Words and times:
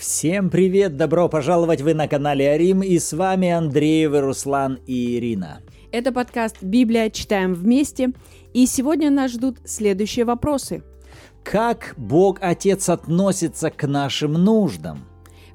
Всем 0.00 0.48
привет! 0.48 0.96
Добро 0.96 1.28
пожаловать! 1.28 1.82
Вы 1.82 1.92
на 1.92 2.08
канале 2.08 2.50
Арим 2.50 2.82
и 2.82 2.98
с 2.98 3.12
вами 3.12 3.50
Андреевы, 3.50 4.22
Руслан 4.22 4.78
и 4.86 5.18
Ирина. 5.18 5.60
Это 5.92 6.10
подкаст 6.10 6.62
«Библия. 6.62 7.10
Читаем 7.10 7.52
вместе». 7.52 8.12
И 8.54 8.64
сегодня 8.64 9.10
нас 9.10 9.32
ждут 9.32 9.58
следующие 9.66 10.24
вопросы. 10.24 10.82
Как 11.44 11.92
Бог 11.98 12.38
Отец 12.40 12.88
относится 12.88 13.68
к 13.68 13.86
нашим 13.86 14.32
нуждам? 14.32 15.04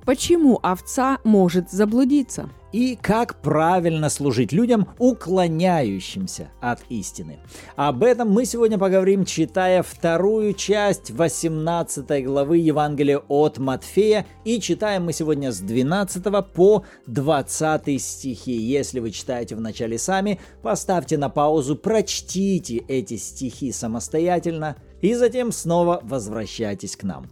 Почему 0.05 0.59
овца 0.61 1.19
может 1.23 1.71
заблудиться? 1.71 2.49
и 2.75 2.97
как 3.01 3.41
правильно 3.41 4.09
служить 4.09 4.51
людям, 4.51 4.89
уклоняющимся 4.99 6.49
от 6.59 6.81
истины. 6.89 7.39
Об 7.77 8.03
этом 8.03 8.29
мы 8.29 8.43
сегодня 8.43 8.77
поговорим, 8.77 9.23
читая 9.23 9.81
вторую 9.81 10.53
часть 10.53 11.09
18 11.09 12.25
главы 12.25 12.57
Евангелия 12.57 13.19
от 13.29 13.59
Матфея. 13.59 14.25
И 14.43 14.59
читаем 14.59 15.05
мы 15.05 15.13
сегодня 15.13 15.53
с 15.53 15.59
12 15.61 16.21
по 16.53 16.83
20 17.07 18.01
стихи. 18.01 18.51
Если 18.51 18.99
вы 18.99 19.11
читаете 19.11 19.55
вначале 19.55 19.97
сами, 19.97 20.41
поставьте 20.61 21.17
на 21.17 21.29
паузу, 21.29 21.77
прочтите 21.77 22.79
эти 22.89 23.15
стихи 23.15 23.71
самостоятельно 23.71 24.75
и 24.99 25.13
затем 25.13 25.53
снова 25.53 26.01
возвращайтесь 26.03 26.97
к 26.97 27.03
нам. 27.03 27.27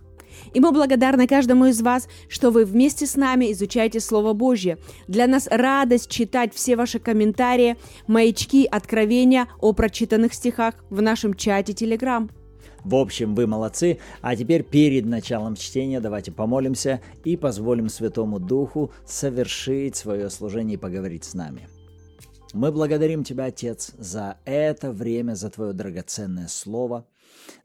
И 0.54 0.60
мы 0.60 0.72
благодарны 0.72 1.28
каждому 1.28 1.66
из 1.66 1.82
вас, 1.82 2.08
что 2.30 2.52
вы 2.52 2.66
вместе 2.66 3.06
с 3.06 3.16
нами 3.16 3.52
изучаете 3.52 4.00
Слово 4.00 4.34
Божье. 4.34 4.78
Для 5.08 5.28
нас 5.28 5.48
радость 5.50 6.10
читать 6.10 6.54
все 6.54 6.76
ваши 6.76 7.00
комментарии, 7.00 7.78
маячки, 8.08 8.66
откровения 8.66 9.48
о 9.60 9.74
прочитанных 9.74 10.34
стихах 10.34 10.76
в 10.90 11.02
нашем 11.02 11.34
чате 11.34 11.74
Телеграм. 11.74 12.30
В 12.84 12.96
общем, 12.96 13.34
вы 13.34 13.48
молодцы. 13.48 14.00
А 14.22 14.36
теперь 14.36 14.64
перед 14.64 15.06
началом 15.06 15.56
чтения 15.56 16.00
давайте 16.00 16.32
помолимся 16.32 17.02
и 17.24 17.38
позволим 17.38 17.90
Святому 17.90 18.40
Духу 18.40 18.92
совершить 19.06 19.96
свое 19.96 20.30
служение 20.30 20.76
и 20.76 20.80
поговорить 20.80 21.24
с 21.24 21.34
нами. 21.34 21.68
Мы 22.54 22.72
благодарим 22.72 23.24
Тебя, 23.24 23.46
Отец, 23.46 23.94
за 23.98 24.38
это 24.46 24.92
время, 24.92 25.34
за 25.34 25.50
Твое 25.50 25.74
драгоценное 25.74 26.48
Слово 26.48 27.08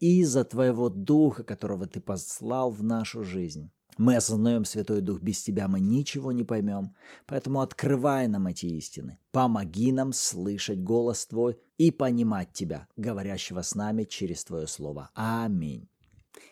и 0.00 0.24
за 0.24 0.44
Твоего 0.44 0.88
Духа, 0.88 1.44
которого 1.44 1.86
Ты 1.86 2.00
послал 2.00 2.70
в 2.70 2.82
нашу 2.82 3.24
жизнь. 3.24 3.70
Мы 3.98 4.14
осознаем, 4.14 4.64
Святой 4.64 5.00
Дух, 5.00 5.20
без 5.20 5.42
Тебя 5.42 5.66
мы 5.66 5.80
ничего 5.80 6.30
не 6.30 6.44
поймем, 6.44 6.94
поэтому 7.26 7.60
открывай 7.60 8.28
нам 8.28 8.46
эти 8.46 8.66
истины. 8.66 9.18
Помоги 9.32 9.90
нам 9.90 10.12
слышать 10.12 10.80
голос 10.80 11.26
Твой 11.26 11.58
и 11.78 11.90
понимать 11.90 12.52
Тебя, 12.52 12.86
говорящего 12.96 13.62
с 13.62 13.74
нами 13.74 14.04
через 14.04 14.44
Твое 14.44 14.68
Слово. 14.68 15.10
Аминь. 15.14 15.88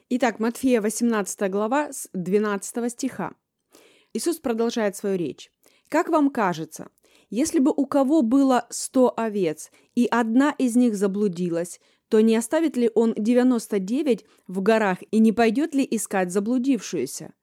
Итак, 0.09 0.41
Матфея 0.41 0.81
18 0.81 1.51
глава 1.51 1.93
с 1.93 2.09
12 2.13 2.93
стиха. 2.93 3.33
Иисус 4.13 4.39
продолжает 4.39 4.97
свою 4.97 5.17
речь. 5.17 5.51
«Как 5.89 6.09
вам 6.09 6.31
кажется, 6.31 6.89
если 7.37 7.59
бы 7.59 7.71
у 7.71 7.85
кого 7.85 8.23
было 8.23 8.67
сто 8.71 9.13
овец, 9.15 9.71
и 9.95 10.07
одна 10.11 10.55
из 10.57 10.75
них 10.75 10.97
заблудилась, 10.97 11.81
то 12.09 12.21
не 12.23 12.35
оставит 12.35 12.79
ли 12.79 12.91
он 12.95 13.13
99 13.15 14.25
в 14.47 14.63
горах 14.63 15.01
и 15.11 15.19
не 15.19 15.33
пойдет 15.33 15.75
ли 15.75 15.87
искать 15.91 16.33
заблудившуюся? 16.33 17.35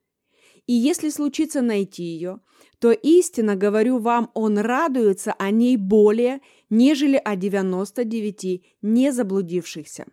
И 0.66 0.72
если 0.72 1.10
случится 1.10 1.62
найти 1.62 2.02
ее, 2.02 2.40
то 2.80 2.90
истинно 2.90 3.54
говорю 3.54 3.98
вам, 3.98 4.32
он 4.34 4.58
радуется 4.58 5.32
о 5.38 5.52
ней 5.52 5.76
более, 5.76 6.40
нежели 6.70 7.20
о 7.24 7.36
99 7.36 8.64
не 8.82 9.12
заблудившихся. 9.12 10.06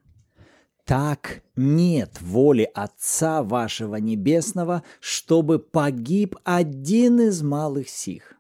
Так 0.86 1.42
нет 1.56 2.22
воли 2.22 2.70
Отца 2.72 3.42
вашего 3.42 3.96
Небесного, 3.96 4.84
чтобы 5.00 5.58
погиб 5.58 6.36
один 6.44 7.20
из 7.22 7.42
малых 7.42 7.90
сих. 7.90 8.38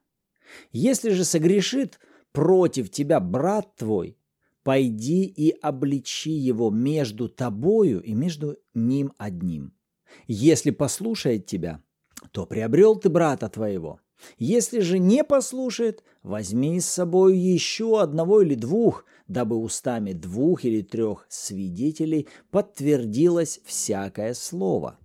Если 0.71 1.09
же 1.11 1.25
согрешит 1.25 1.99
против 2.31 2.89
тебя 2.89 3.19
брат 3.19 3.75
твой, 3.75 4.17
пойди 4.63 5.23
и 5.25 5.51
обличи 5.61 6.31
его 6.31 6.69
между 6.69 7.29
тобою 7.29 8.01
и 8.01 8.13
между 8.13 8.57
ним 8.73 9.13
одним. 9.17 9.73
Если 10.27 10.71
послушает 10.71 11.45
тебя, 11.45 11.81
то 12.31 12.45
приобрел 12.45 12.95
ты 12.95 13.09
брата 13.09 13.49
твоего. 13.49 13.99
Если 14.37 14.79
же 14.79 14.99
не 14.99 15.23
послушает, 15.23 16.03
возьми 16.21 16.79
с 16.79 16.85
собой 16.85 17.37
еще 17.37 18.01
одного 18.01 18.41
или 18.41 18.55
двух, 18.55 19.05
дабы 19.27 19.55
устами 19.55 20.13
двух 20.13 20.65
или 20.65 20.81
трех 20.81 21.25
свидетелей 21.29 22.27
подтвердилось 22.51 23.61
всякое 23.65 24.33
слово. 24.33 24.99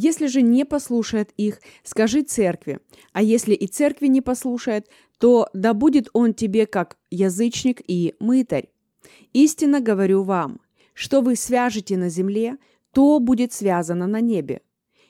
Если 0.00 0.28
же 0.28 0.42
не 0.42 0.64
послушает 0.64 1.30
их, 1.36 1.60
скажи 1.82 2.22
церкви, 2.22 2.78
а 3.12 3.20
если 3.20 3.52
и 3.52 3.66
церкви 3.66 4.06
не 4.06 4.20
послушает, 4.20 4.86
то 5.18 5.48
да 5.54 5.74
будет 5.74 6.08
он 6.12 6.34
тебе 6.34 6.66
как 6.66 6.96
язычник 7.10 7.82
и 7.84 8.14
мытарь. 8.20 8.68
Истинно 9.32 9.80
говорю 9.80 10.22
вам, 10.22 10.60
что 10.94 11.20
вы 11.20 11.34
свяжете 11.34 11.96
на 11.96 12.10
земле, 12.10 12.58
то 12.92 13.18
будет 13.18 13.52
связано 13.52 14.06
на 14.06 14.20
небе, 14.20 14.60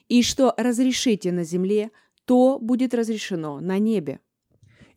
и 0.07 0.23
что 0.23 0.55
разрешите 0.57 1.31
на 1.31 1.43
земле, 1.43 1.91
то 2.25 2.57
будет 2.59 2.95
разрешено 2.95 3.59
на 3.59 3.77
небе. 3.77 4.19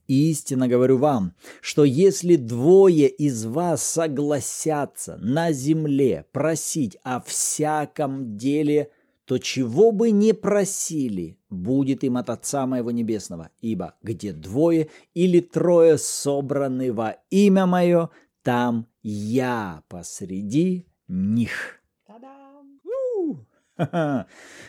Истинно 0.07 0.69
говорю 0.69 0.97
вам, 0.97 1.35
что 1.61 1.85
если 1.85 2.37
двое 2.37 3.11
из 3.11 3.45
вас 3.45 3.83
согласятся 3.83 5.19
на 5.19 5.53
земле 5.53 6.25
просить 6.33 6.97
о 7.03 7.21
всяком 7.21 8.39
деле– 8.39 8.89
то 9.33 9.39
чего 9.39 9.93
бы 9.93 10.11
ни 10.11 10.33
просили, 10.33 11.39
будет 11.49 12.05
им 12.05 12.19
от 12.19 12.29
Отца 12.29 12.67
Моего 12.67 12.91
Небесного, 12.91 13.49
ибо 13.63 13.95
где 14.03 14.35
двое 14.35 14.91
или 15.15 15.41
трое 15.41 15.97
собраны 15.97 16.93
во 16.93 17.17
имя 17.31 17.65
Мое, 17.65 18.11
там 18.43 18.89
я 19.03 19.85
посреди 19.89 20.87
них. 21.09 21.81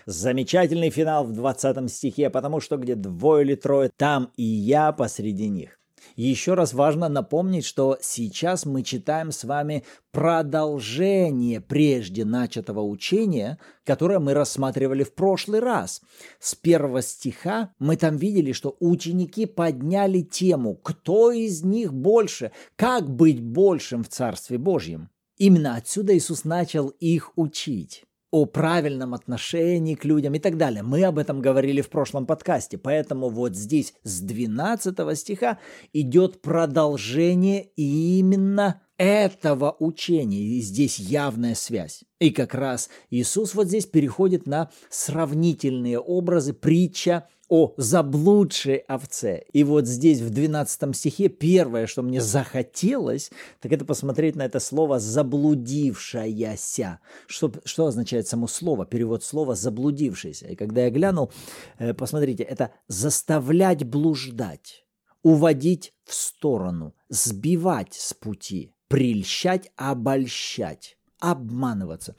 Замечательный 0.06 0.92
финал 0.92 1.26
в 1.26 1.34
20 1.34 1.92
стихе, 1.92 2.30
потому 2.30 2.62
что 2.62 2.78
где 2.78 2.96
двое 2.96 3.44
или 3.44 3.56
трое, 3.56 3.92
там 3.98 4.32
и 4.38 4.44
я 4.44 4.94
посреди 4.94 5.50
них. 5.50 5.78
Еще 6.16 6.54
раз 6.54 6.74
важно 6.74 7.10
напомнить, 7.10 7.66
что 7.66 7.98
сейчас 8.02 8.66
мы 8.66 8.84
читаем 8.84 9.32
с 9.32 9.44
вами 9.44 9.84
продолжение 10.12 11.60
прежде 11.60 12.26
начатого 12.26 12.82
учения, 12.82 13.58
которое 13.84 14.20
мы 14.20 14.34
рассматривали 14.34 15.04
в 15.04 15.14
прошлый 15.14 15.60
раз. 15.60 16.02
С 16.40 16.56
первого 16.56 17.02
стиха 17.02 17.74
мы 17.80 17.98
там 17.98 18.18
видели, 18.18 18.52
что 18.52 18.76
ученики 18.80 19.46
подняли 19.46 20.22
тему 20.22 20.76
«Кто 20.76 21.32
из 21.32 21.64
них 21.64 21.94
больше? 21.94 22.52
Как 22.76 23.10
быть 23.10 23.42
большим 23.42 24.04
в 24.04 24.10
Царстве 24.10 24.58
Божьем?» 24.58 25.10
Именно 25.38 25.76
отсюда 25.76 26.16
Иисус 26.16 26.44
начал 26.44 26.90
их 26.90 27.38
учить 27.38 28.06
о 28.34 28.48
правильном 28.48 29.14
отношении 29.14 29.94
к 29.94 30.06
людям 30.06 30.34
и 30.34 30.40
так 30.40 30.58
далее. 30.58 30.82
Мы 30.82 31.04
об 31.04 31.20
этом 31.20 31.40
говорили 31.40 31.82
в 31.82 31.90
прошлом 31.92 32.26
подкасте, 32.26 32.80
поэтому 32.80 33.30
вот 33.30 33.56
здесь 33.56 33.94
с 34.02 34.22
12 34.22 35.16
стиха 35.16 35.60
идет 35.94 36.42
продолжение 36.42 37.70
именно 37.76 38.82
этого 38.98 39.76
учения, 39.78 40.42
и 40.42 40.62
здесь 40.62 40.98
явная 40.98 41.54
связь. 41.54 42.06
И 42.20 42.32
как 42.32 42.56
раз 42.56 42.90
Иисус 43.12 43.54
вот 43.54 43.68
здесь 43.68 43.86
переходит 43.86 44.48
на 44.48 44.72
сравнительные 44.90 46.00
образы, 46.00 46.54
притча 46.54 47.28
о 47.50 47.74
заблудшей 47.78 48.78
овце. 48.78 49.44
И 49.52 49.64
вот 49.64 49.86
здесь 49.86 50.22
в 50.22 50.30
12 50.30 50.96
стихе 50.96 51.30
первое, 51.30 51.88
что 51.88 52.02
мне 52.02 52.22
захотелось, 52.22 53.32
так 53.62 53.72
это 53.72 53.86
посмотреть 53.86 54.36
на 54.36 54.44
это 54.44 54.60
слово 54.60 55.00
«заблудившаяся». 55.00 57.00
Что, 57.28 57.52
что 57.66 57.88
означает 57.88 58.28
само 58.28 58.48
слово? 58.48 58.86
Перевод 58.86 59.24
слова 59.24 59.56
«заблудившийся». 59.56 60.48
И 60.48 60.56
когда 60.56 60.86
я 60.86 60.90
глянул, 60.90 61.32
э, 61.80 61.94
посмотрите, 61.94 62.44
это 62.44 62.72
«заставлять 62.88 63.84
блуждать», 63.84 64.86
«уводить 65.22 65.94
в 66.06 66.14
сторону», 66.14 66.96
«сбивать 67.10 67.94
с 67.94 68.14
пути», 68.14 68.74
«прельщать», 68.88 69.72
«обольщать», 69.76 70.98
«обманываться». 71.20 72.16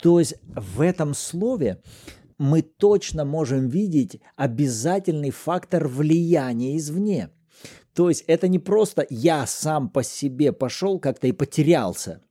То 0.00 0.18
есть 0.18 0.34
в 0.42 0.80
этом 0.80 1.14
слове 1.14 1.82
мы 2.40 2.62
точно 2.62 3.26
можем 3.26 3.68
видеть 3.68 4.18
обязательный 4.34 5.30
фактор 5.30 5.86
влияния 5.86 6.78
извне. 6.78 7.28
То 7.94 8.08
есть 8.08 8.24
это 8.28 8.48
не 8.48 8.58
просто 8.58 9.06
я 9.10 9.46
сам 9.46 9.90
по 9.90 10.02
себе 10.02 10.50
пошел 10.52 10.98
как-то 10.98 11.26
и 11.26 11.32
потерялся. 11.32 12.22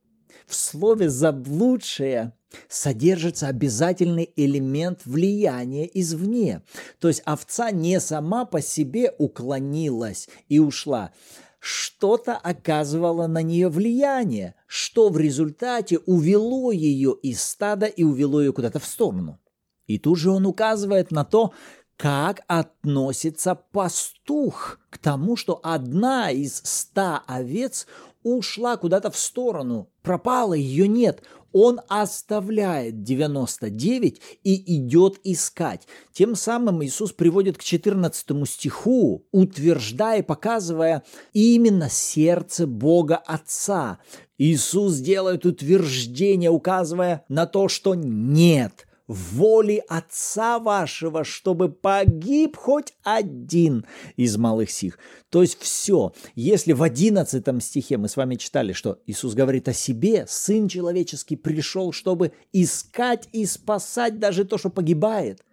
В 0.47 0.55
слове 0.55 1.09
«заблудшее» 1.09 2.33
содержится 2.67 3.49
обязательный 3.49 4.33
элемент 4.35 5.01
влияния 5.05 5.87
извне. 5.93 6.63
То 6.99 7.07
есть 7.07 7.21
овца 7.25 7.69
не 7.69 7.99
сама 7.99 8.45
по 8.45 8.61
себе 8.61 9.13
уклонилась 9.19 10.27
и 10.47 10.57
ушла. 10.57 11.11
Что-то 11.59 12.35
оказывало 12.35 13.27
на 13.27 13.43
нее 13.43 13.69
влияние, 13.69 14.55
что 14.65 15.09
в 15.09 15.19
результате 15.19 15.99
увело 15.99 16.71
ее 16.71 17.15
из 17.21 17.43
стада 17.43 17.85
и 17.85 18.03
увело 18.03 18.41
ее 18.41 18.53
куда-то 18.53 18.79
в 18.79 18.85
сторону. 18.87 19.39
И 19.89 19.97
тут 19.97 20.19
же 20.19 20.29
он 20.29 20.45
указывает 20.45 21.09
на 21.09 21.25
то, 21.25 21.51
как 21.97 22.41
относится 22.47 23.55
пастух 23.55 24.79
к 24.91 24.99
тому, 24.99 25.35
что 25.35 25.59
одна 25.63 26.29
из 26.29 26.61
ста 26.63 27.23
овец 27.25 27.87
ушла 28.21 28.77
куда-то 28.77 29.09
в 29.09 29.17
сторону, 29.17 29.89
пропала, 30.03 30.53
ее 30.53 30.87
нет. 30.87 31.23
Он 31.53 31.81
оставляет 31.87 33.01
99 33.01 34.21
и 34.43 34.77
идет 34.77 35.19
искать. 35.23 35.87
Тем 36.13 36.35
самым 36.35 36.85
Иисус 36.85 37.11
приводит 37.11 37.57
к 37.57 37.63
14 37.63 38.47
стиху, 38.47 39.25
утверждая, 39.31 40.21
показывая 40.21 41.03
именно 41.33 41.89
сердце 41.89 42.67
Бога 42.67 43.15
Отца. 43.15 43.97
Иисус 44.37 44.97
делает 44.97 45.47
утверждение, 45.47 46.51
указывая 46.51 47.25
на 47.27 47.47
то, 47.47 47.67
что 47.67 47.95
нет– 47.95 48.85
воли 49.09 49.83
Отца 49.89 50.59
вашего, 50.59 51.23
чтобы 51.23 51.69
погиб 51.69 52.55
хоть 52.55 52.93
один 53.03 53.85
из 54.15 54.37
малых 54.37 54.69
сих. 54.69 54.99
То 55.29 55.41
есть 55.41 55.59
все. 55.59 56.13
Если 56.35 56.73
в 56.73 56.83
одиннадцатом 56.83 57.59
стихе 57.59 57.97
мы 57.97 58.07
с 58.07 58.15
вами 58.15 58.35
читали, 58.35 58.71
что 58.71 58.99
Иисус 59.07 59.33
говорит 59.33 59.67
о 59.67 59.73
себе, 59.73 60.25
Сын 60.29 60.67
Человеческий 60.67 61.35
пришел, 61.35 61.91
чтобы 61.91 62.33
искать 62.53 63.27
и 63.31 63.45
спасать 63.45 64.19
даже 64.19 64.45
то, 64.45 64.59
что 64.59 64.69
погибает, 64.69 65.43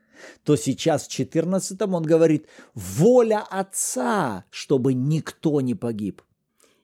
то 0.45 0.55
сейчас 0.57 1.07
в 1.07 1.11
14 1.11 1.81
он 1.81 2.03
говорит, 2.03 2.47
воля 2.75 3.43
Отца, 3.49 4.45
чтобы 4.51 4.93
никто 4.93 5.63
не 5.63 5.75
погиб. 5.75 6.21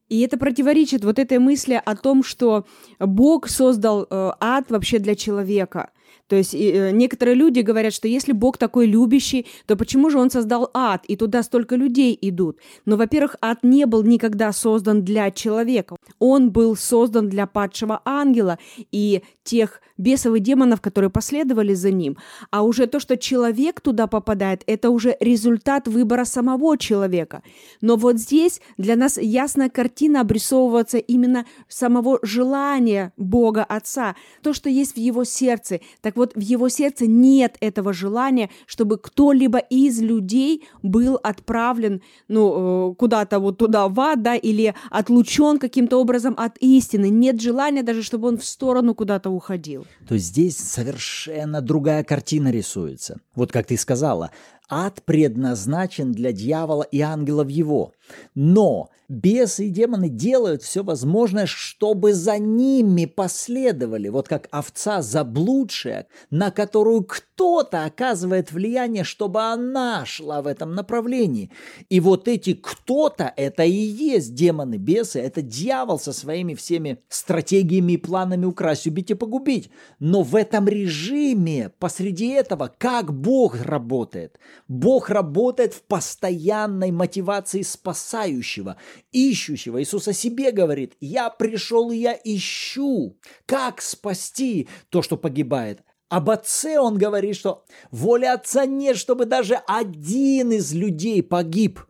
И 0.09 0.21
это 0.21 0.39
противоречит 0.39 1.05
вот 1.05 1.19
этой 1.19 1.39
мысли 1.39 1.81
о 1.83 1.97
том, 1.97 2.23
что 2.23 2.67
Бог 2.99 3.49
создал 3.49 4.07
э, 4.09 4.33
ад 4.41 4.71
вообще 4.71 4.99
для 4.99 5.15
человека– 5.15 5.91
то 6.33 6.37
есть 6.37 6.55
э, 6.55 6.93
некоторые 6.93 7.35
люди 7.35 7.61
говорят, 7.61 7.93
что 7.93 8.09
если 8.09 8.33
Бог 8.33 8.57
такой 8.57 8.87
любящий, 8.87 9.47
то 9.67 9.77
почему 9.77 10.09
же 10.09 10.19
Он 10.19 10.31
создал 10.31 10.71
ад, 10.73 11.05
и 11.07 11.15
туда 11.15 11.43
столько 11.43 11.77
людей 11.77 12.17
идут? 12.21 12.59
Но, 12.87 12.97
во-первых, 12.97 13.37
ад 13.43 13.59
не 13.63 13.85
был 13.85 14.03
никогда 14.03 14.53
создан 14.53 15.05
для 15.05 15.31
человека. 15.31 15.97
Он 16.19 16.51
был 16.51 16.75
создан 16.75 17.29
для 17.29 17.47
падшего 17.47 18.01
ангела 18.07 18.59
и 18.91 19.23
тех 19.45 19.83
бесов 19.99 20.35
и 20.37 20.41
демонов, 20.41 20.81
которые 20.81 21.11
последовали 21.11 21.75
за 21.75 21.91
ним. 21.91 22.17
А 22.51 22.63
уже 22.63 22.87
то, 22.87 22.99
что 22.99 23.17
человек 23.17 23.81
туда 23.81 24.07
попадает, 24.07 24.63
это 24.67 24.91
уже 24.91 25.17
результат 25.21 25.87
выбора 25.87 26.25
самого 26.25 26.79
человека. 26.79 27.43
Но 27.81 27.97
вот 27.97 28.19
здесь 28.19 28.61
для 28.79 28.97
нас 28.97 29.19
ясная 29.19 29.69
картина 29.69 30.21
обрисовывается 30.23 30.99
именно 30.99 31.47
самого 31.69 32.19
желания 32.23 33.13
Бога 33.17 33.65
Отца, 33.65 34.17
то, 34.43 34.53
что 34.53 34.69
есть 34.69 34.95
в 34.95 34.99
его 34.99 35.25
сердце. 35.25 35.81
Так 36.03 36.17
вот, 36.17 36.35
в 36.35 36.41
его 36.41 36.69
сердце 36.69 37.07
нет 37.07 37.57
этого 37.61 37.93
желания, 37.93 38.51
чтобы 38.67 38.99
кто-либо 38.99 39.59
из 39.59 40.01
людей 40.01 40.65
был 40.83 41.19
отправлен 41.23 42.03
ну, 42.29 42.91
э, 42.91 42.95
куда-то 42.95 43.39
вот 43.39 43.59
туда, 43.59 43.89
в 43.89 43.99
ад, 44.01 44.23
да, 44.23 44.37
или 44.37 44.75
отлучен 44.91 45.59
каким-то 45.59 45.99
образом 45.99 46.35
от 46.37 46.59
истины. 46.59 47.09
Нет 47.09 47.41
желания 47.41 47.83
даже, 47.83 48.03
чтобы 48.03 48.29
он 48.29 48.39
в 48.39 48.45
сторону 48.45 48.95
куда-то 48.95 49.31
уходил 49.31 49.87
то 50.13 50.19
здесь 50.19 50.59
совершенно 50.59 51.63
другая 51.63 52.05
картина 52.05 52.51
рисуется. 52.51 53.21
Вот 53.35 53.51
как 53.51 53.67
ты 53.67 53.79
сказала, 53.79 54.31
ад 54.69 55.03
предназначен 55.05 56.13
для 56.13 56.33
дьявола 56.33 56.83
и 56.83 57.01
ангелов 57.01 57.49
его. 57.49 57.93
Но 58.35 58.91
бесы 59.13 59.67
и 59.67 59.71
демоны 59.71 60.09
делают 60.09 60.63
все 60.63 60.83
возможное, 60.83 61.47
чтобы 61.47 62.15
за 62.15 62.39
ними 62.39 63.05
последовали, 63.05 64.09
вот 64.09 64.29
как 64.29 64.49
овца 64.51 65.03
заблудшая, 65.03 66.07
на 66.31 66.51
которую 66.51 67.05
кто-то 67.05 67.85
оказывает 67.85 68.53
влияние, 68.53 69.05
чтобы 69.05 69.43
она 69.43 70.05
шла 70.07 70.41
в 70.43 70.47
этом 70.47 70.75
направлении. 70.75 71.51
И 71.91 72.01
вот 72.01 72.27
эти 72.27 72.55
кто-то, 72.55 73.33
это 73.37 73.65
и 73.65 73.71
есть 73.71 74.35
демоны, 74.35 74.77
бесы, 74.77 75.21
это 75.21 75.43
дьявол 75.43 75.99
со 75.99 76.13
своими 76.13 76.55
всеми 76.55 76.99
стратегиями 77.09 77.93
и 77.93 77.99
планами 77.99 78.47
украсть, 78.47 78.87
убить 78.87 79.11
и 79.11 79.15
погубить. 79.15 79.71
Но 79.99 80.23
в 80.23 80.35
этом 80.35 80.69
режиме, 80.69 81.71
посреди 81.79 82.29
этого, 82.29 82.73
как 82.79 83.13
Бог 83.13 83.61
работает? 83.61 84.39
Бог 84.69 85.11
работает 85.11 85.75
в 85.75 85.83
постоянной 85.83 86.93
мотивации 86.93 87.63
спасающего 87.93 88.77
ищущего. 89.13 89.83
Иисус 89.83 90.09
о 90.09 90.13
себе 90.13 90.51
говорит, 90.51 90.95
я 91.01 91.31
пришел 91.31 91.91
и 91.91 91.97
я 91.97 92.19
ищу, 92.25 93.17
как 93.47 93.83
спасти 93.83 94.69
то, 94.89 95.03
что 95.03 95.17
погибает. 95.17 95.81
Об 96.09 96.31
отце 96.31 96.79
он 96.79 96.99
говорит, 96.99 97.37
что 97.37 97.65
воля 97.91 98.35
отца 98.35 98.67
нет, 98.67 98.97
чтобы 98.97 99.25
даже 99.25 99.61
один 99.67 100.53
из 100.53 100.73
людей 100.73 101.23
погиб. 101.23 101.81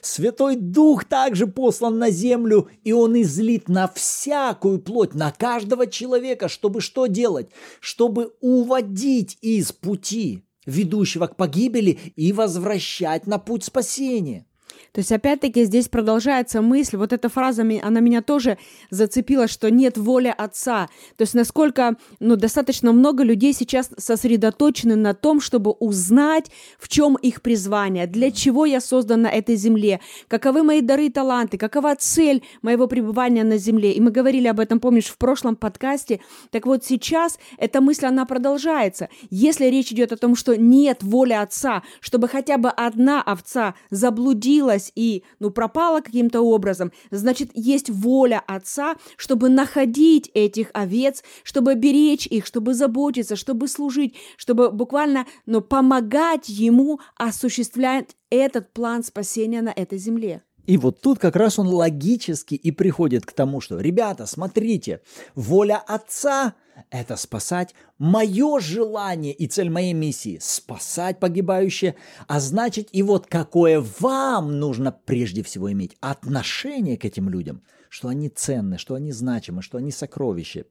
Святой 0.00 0.56
Дух 0.56 1.04
также 1.04 1.46
послан 1.46 1.98
на 1.98 2.10
землю, 2.10 2.68
и 2.84 2.92
Он 2.92 3.20
излит 3.20 3.68
на 3.68 3.86
всякую 3.86 4.80
плоть, 4.80 5.14
на 5.14 5.30
каждого 5.30 5.86
человека, 5.86 6.48
чтобы 6.48 6.80
что 6.80 7.06
делать? 7.06 7.50
Чтобы 7.80 8.32
уводить 8.40 9.36
из 9.42 9.72
пути, 9.72 10.42
ведущего 10.64 11.26
к 11.26 11.36
погибели, 11.36 11.98
и 12.16 12.32
возвращать 12.32 13.26
на 13.26 13.38
путь 13.38 13.64
спасения. 13.64 14.46
То 14.92 15.00
есть, 15.00 15.10
опять-таки, 15.10 15.64
здесь 15.64 15.88
продолжается 15.88 16.62
мысль, 16.62 16.96
вот 16.96 17.12
эта 17.12 17.28
фраза, 17.28 17.62
она 17.82 18.00
меня 18.00 18.22
тоже 18.22 18.58
зацепила, 18.90 19.48
что 19.48 19.68
нет 19.70 19.98
воли 19.98 20.32
Отца. 20.36 20.88
То 21.16 21.22
есть, 21.22 21.34
насколько, 21.34 21.96
ну, 22.20 22.36
достаточно 22.36 22.92
много 22.92 23.24
людей 23.24 23.52
сейчас 23.52 23.90
сосредоточены 23.98 24.94
на 24.94 25.12
том, 25.12 25.40
чтобы 25.40 25.72
узнать, 25.72 26.50
в 26.78 26.88
чем 26.88 27.16
их 27.16 27.42
призвание, 27.42 28.06
для 28.06 28.30
чего 28.30 28.66
я 28.66 28.80
создан 28.80 29.22
на 29.22 29.28
этой 29.28 29.56
земле, 29.56 30.00
каковы 30.28 30.62
мои 30.62 30.80
дары 30.80 31.06
и 31.06 31.10
таланты, 31.10 31.58
какова 31.58 31.96
цель 31.96 32.44
моего 32.62 32.86
пребывания 32.86 33.42
на 33.42 33.58
земле. 33.58 33.92
И 33.92 34.00
мы 34.00 34.12
говорили 34.12 34.46
об 34.46 34.60
этом, 34.60 34.78
помнишь, 34.78 35.06
в 35.06 35.18
прошлом 35.18 35.56
подкасте. 35.56 36.20
Так 36.50 36.66
вот, 36.66 36.84
сейчас 36.84 37.38
эта 37.58 37.80
мысль, 37.80 38.06
она 38.06 38.26
продолжается. 38.26 39.08
Если 39.30 39.66
речь 39.66 39.90
идет 39.90 40.12
о 40.12 40.16
том, 40.16 40.36
что 40.36 40.56
нет 40.56 41.02
воли 41.02 41.32
Отца, 41.32 41.82
чтобы 42.00 42.28
хотя 42.28 42.58
бы 42.58 42.68
одна 42.68 43.22
овца 43.22 43.74
заблудилась, 43.90 44.53
потерялась 44.54 44.92
и, 44.94 45.24
ну, 45.40 45.50
пропала 45.50 46.00
каким-то 46.00 46.40
образом, 46.40 46.92
значит, 47.10 47.50
есть 47.54 47.90
воля 47.90 48.42
Отца, 48.46 48.96
чтобы 49.16 49.48
находить 49.48 50.30
этих 50.34 50.70
овец, 50.74 51.22
чтобы 51.42 51.74
беречь 51.74 52.26
их, 52.26 52.46
чтобы 52.46 52.74
заботиться, 52.74 53.36
чтобы 53.36 53.68
служить, 53.68 54.14
чтобы 54.36 54.70
буквально, 54.70 55.26
ну, 55.46 55.60
помогать 55.60 56.48
Ему 56.48 57.00
осуществлять 57.16 58.16
этот 58.30 58.72
план 58.72 59.02
спасения 59.02 59.62
на 59.62 59.70
этой 59.70 59.98
земле. 59.98 60.42
И 60.66 60.78
вот 60.78 61.00
тут 61.00 61.18
как 61.18 61.36
раз 61.36 61.58
он 61.58 61.68
логически 61.68 62.54
и 62.54 62.70
приходит 62.70 63.26
к 63.26 63.32
тому, 63.32 63.60
что, 63.60 63.78
ребята, 63.78 64.26
смотрите, 64.26 65.00
воля 65.34 65.82
Отца– 65.86 66.54
это 66.90 67.16
спасать 67.16 67.74
мое 67.98 68.60
желание 68.60 69.32
и 69.32 69.46
цель 69.46 69.70
моей 69.70 69.92
миссии– 69.92 70.38
спасать 70.40 71.20
погибающее, 71.20 71.96
а 72.26 72.40
значит 72.40 72.88
и 72.92 73.02
вот 73.02 73.26
какое 73.26 73.84
вам 74.00 74.58
нужно 74.58 74.92
прежде 74.92 75.42
всего 75.42 75.70
иметь 75.72 75.96
отношение 76.00 76.96
к 76.96 77.04
этим 77.04 77.28
людям, 77.28 77.62
что 77.88 78.08
они 78.08 78.28
ценны, 78.28 78.78
что 78.78 78.94
они 78.94 79.12
значимы, 79.12 79.62
что 79.62 79.78
они 79.78 79.90
сокровища, 79.90 80.64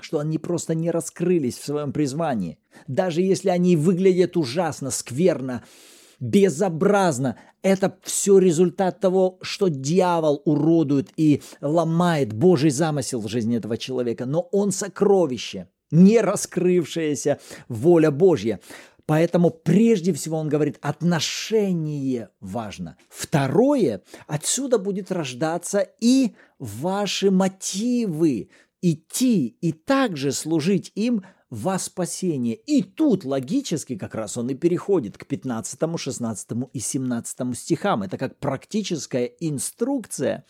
что 0.00 0.18
они 0.18 0.38
просто 0.38 0.74
не 0.74 0.90
раскрылись 0.90 1.58
в 1.58 1.64
своем 1.64 1.92
призвании. 1.92 2.58
Даже 2.86 3.22
если 3.22 3.48
они 3.48 3.76
выглядят 3.76 4.36
ужасно, 4.36 4.90
скверно, 4.90 5.64
безобразно. 6.20 7.36
Это 7.62 7.98
все 8.02 8.38
результат 8.38 9.00
того, 9.00 9.38
что 9.42 9.68
дьявол 9.68 10.42
уродует 10.44 11.10
и 11.16 11.42
ломает 11.60 12.32
Божий 12.32 12.70
замысел 12.70 13.20
в 13.20 13.28
жизни 13.28 13.56
этого 13.56 13.76
человека. 13.76 14.26
Но 14.26 14.42
он 14.52 14.70
сокровище, 14.70 15.68
не 15.90 16.20
раскрывшаяся 16.20 17.40
воля 17.68 18.10
Божья. 18.10 18.60
Поэтому 19.06 19.50
прежде 19.50 20.12
всего 20.12 20.38
он 20.38 20.48
говорит, 20.48 20.78
отношение 20.82 22.28
важно. 22.38 22.96
Второе, 23.08 24.02
отсюда 24.28 24.78
будет 24.78 25.10
рождаться 25.10 25.84
и 26.00 26.34
ваши 26.60 27.32
мотивы 27.32 28.50
идти 28.82 29.56
и 29.60 29.72
также 29.72 30.30
служить 30.30 30.92
им 30.94 31.24
во 31.50 31.78
спасение. 31.78 32.54
И 32.54 32.82
тут 32.82 33.24
логически 33.24 33.96
как 33.96 34.14
раз 34.14 34.36
он 34.36 34.48
и 34.50 34.54
переходит 34.54 35.18
к 35.18 35.26
15, 35.26 35.80
16 35.98 36.48
и 36.72 36.78
17 36.78 37.58
стихам. 37.58 38.02
Это 38.04 38.16
как 38.16 38.38
практическая 38.38 39.24
инструкция 39.24 40.44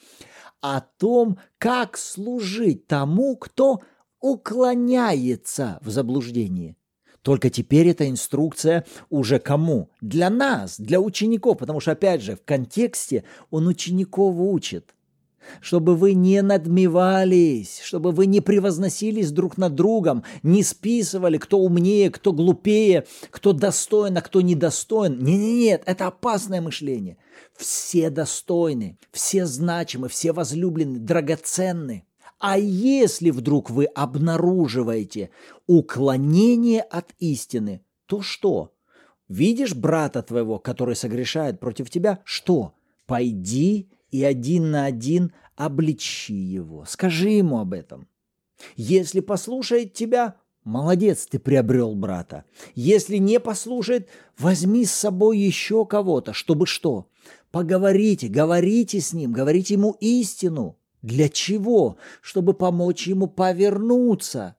о 0.61 0.81
том, 0.81 1.39
как 1.59 1.97
служить 1.97 2.87
тому, 2.87 3.37
кто 3.37 3.81
уклоняется 4.21 5.79
в 5.83 5.91
заблуждении. 5.91 6.77
Только 7.23 7.51
теперь 7.51 7.89
эта 7.89 8.09
инструкция 8.09 8.87
уже 9.11 9.39
кому? 9.39 9.91
Для 10.01 10.31
нас, 10.31 10.79
для 10.79 11.01
учеников, 11.01 11.59
потому 11.59 11.81
что, 11.81 11.93
опять 11.93 12.23
же, 12.23 12.37
в 12.37 12.45
контексте 12.45 13.25
он 13.51 13.67
учеников 13.67 14.37
учит. 14.39 14.95
Чтобы 15.61 15.97
вы 15.97 16.15
не 16.15 16.43
надмевались, 16.43 17.81
чтобы 17.83 18.13
вы 18.13 18.27
не 18.27 18.41
превозносились 18.41 19.31
друг 19.31 19.57
над 19.59 19.75
другом, 19.75 20.25
не 20.43 20.63
списывали, 20.63 21.39
кто 21.39 21.59
умнее, 21.59 22.11
кто 22.11 22.33
глупее, 22.33 23.07
кто 23.31 23.53
достоин, 23.53 24.17
а 24.17 24.21
кто 24.23 24.41
недостоин. 24.41 25.19
Нет-нет-нет, 25.19 25.83
это 25.87 26.07
опасное 26.07 26.61
мышление. 26.61 27.17
Все 27.57 28.11
достойны, 28.11 28.99
все 29.13 29.47
значимы, 29.47 30.09
все 30.09 30.33
возлюблены, 30.33 30.99
драгоценны. 30.99 32.05
А 32.39 32.59
если 32.59 33.31
вдруг 33.31 33.71
вы 33.71 33.85
обнаруживаете 33.85 35.31
уклонение 35.67 36.81
от 36.81 37.11
истины, 37.19 37.83
то 38.07 38.23
что? 38.23 38.73
Видишь 39.29 39.75
брата 39.75 40.23
твоего, 40.23 40.59
который 40.59 40.97
согрешает 40.97 41.61
против 41.61 41.91
тебя? 41.91 42.21
Что? 42.25 42.73
Пойди 43.07 43.91
и 44.11 44.25
один 44.25 44.71
на 44.71 44.85
один 44.85 45.33
обличи 45.57 46.35
его. 46.35 46.85
Скажи 46.87 47.31
ему 47.31 47.59
об 47.59 47.73
этом. 47.73 48.09
Если 48.77 49.21
послушает 49.21 49.95
тебя, 49.95 50.37
молодец, 50.65 51.27
ты 51.27 51.39
приобрел 51.39 51.95
брата. 51.95 52.45
Если 52.75 53.17
не 53.17 53.41
послушает, 53.41 54.09
возьми 54.39 54.85
с 54.85 54.93
собой 54.93 55.39
еще 55.39 55.87
кого-то, 55.87 56.33
чтобы 56.33 56.67
что? 56.67 57.09
Поговорите, 57.51 58.29
говорите 58.29 59.01
с 59.01 59.13
ним, 59.13 59.33
говорите 59.33 59.75
ему 59.75 59.97
истину. 60.01 60.79
Для 61.03 61.29
чего? 61.29 61.97
Чтобы 62.21 62.55
помочь 62.55 63.07
ему 63.07 63.27
повернуться. 63.27 64.57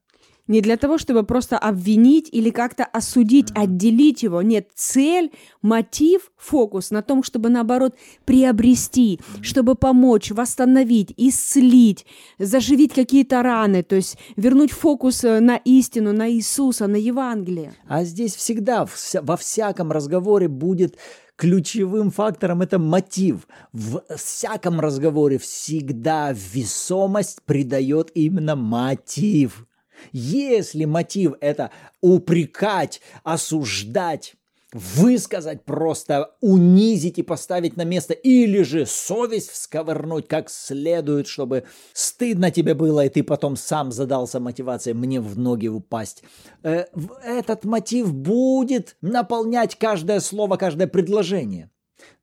Не 0.48 0.62
для 0.62 0.78
того, 0.78 0.98
чтобы 0.98 1.24
просто 1.24 1.58
обвинить 1.58 2.30
или 2.32 2.50
как-то 2.50 2.84
осудить, 2.84 3.52
mm-hmm. 3.52 3.64
отделить 3.64 4.24
его. 4.24 4.42
Нет, 4.42 4.70
цель, 4.76 5.32
мотив, 5.62 6.32
фокус 6.38 6.92
на 6.92 7.02
том, 7.02 7.24
чтобы 7.24 7.50
наоборот 7.50 7.96
приобрести, 8.26 9.16
mm-hmm. 9.16 9.44
чтобы 9.44 9.76
помочь, 9.76 10.32
восстановить, 10.32 11.14
исцелить, 11.18 12.06
заживить 12.40 12.94
какие-то 12.94 13.44
раны, 13.44 13.84
то 13.84 13.96
есть 13.96 14.18
вернуть 14.36 14.72
фокус 14.72 15.24
э, 15.24 15.40
на 15.40 15.58
истину, 15.58 16.14
на 16.14 16.30
Иисуса, 16.32 16.88
на 16.88 16.98
Евангелие. 16.98 17.74
А 17.88 18.04
здесь 18.04 18.36
всегда 18.36 18.88
во 19.22 19.38
всяком 19.38 19.92
разговоре 19.92 20.48
будет 20.48 20.98
ключевым 21.42 22.12
фактором 22.12 22.62
это 22.62 22.78
мотив. 22.78 23.48
В 23.74 24.04
всяком 24.16 24.80
разговоре 24.80 25.40
всегда 25.40 26.34
весомость 26.34 27.42
придает 27.46 28.12
именно 28.14 28.56
мотив. 28.56 29.66
Если 30.12 30.86
мотив 30.86 31.34
это 31.41 31.72
упрекать, 32.01 33.01
осуждать, 33.24 34.36
высказать 34.74 35.65
просто, 35.65 36.31
унизить 36.39 37.20
и 37.20 37.24
поставить 37.24 37.75
на 37.75 37.84
место, 37.84 38.13
или 38.13 38.62
же 38.62 38.86
совесть 38.86 39.50
всковырнуть 39.50 40.27
как 40.27 40.50
следует, 40.50 41.27
чтобы 41.27 41.65
стыдно 41.93 42.51
тебе 42.51 42.74
было, 42.74 43.05
и 43.05 43.10
ты 43.10 43.24
потом 43.24 43.55
сам 43.55 43.91
задался 43.91 44.39
мотивацией 44.39 44.96
мне 44.96 45.20
в 45.20 45.38
ноги 45.38 45.67
упасть. 45.67 46.24
Э, 46.63 46.86
этот 47.24 47.65
мотив 47.65 48.13
будет 48.13 48.96
наполнять 49.01 49.75
каждое 49.75 50.20
слово, 50.20 50.55
каждое 50.55 50.88
предложение. 50.88 51.70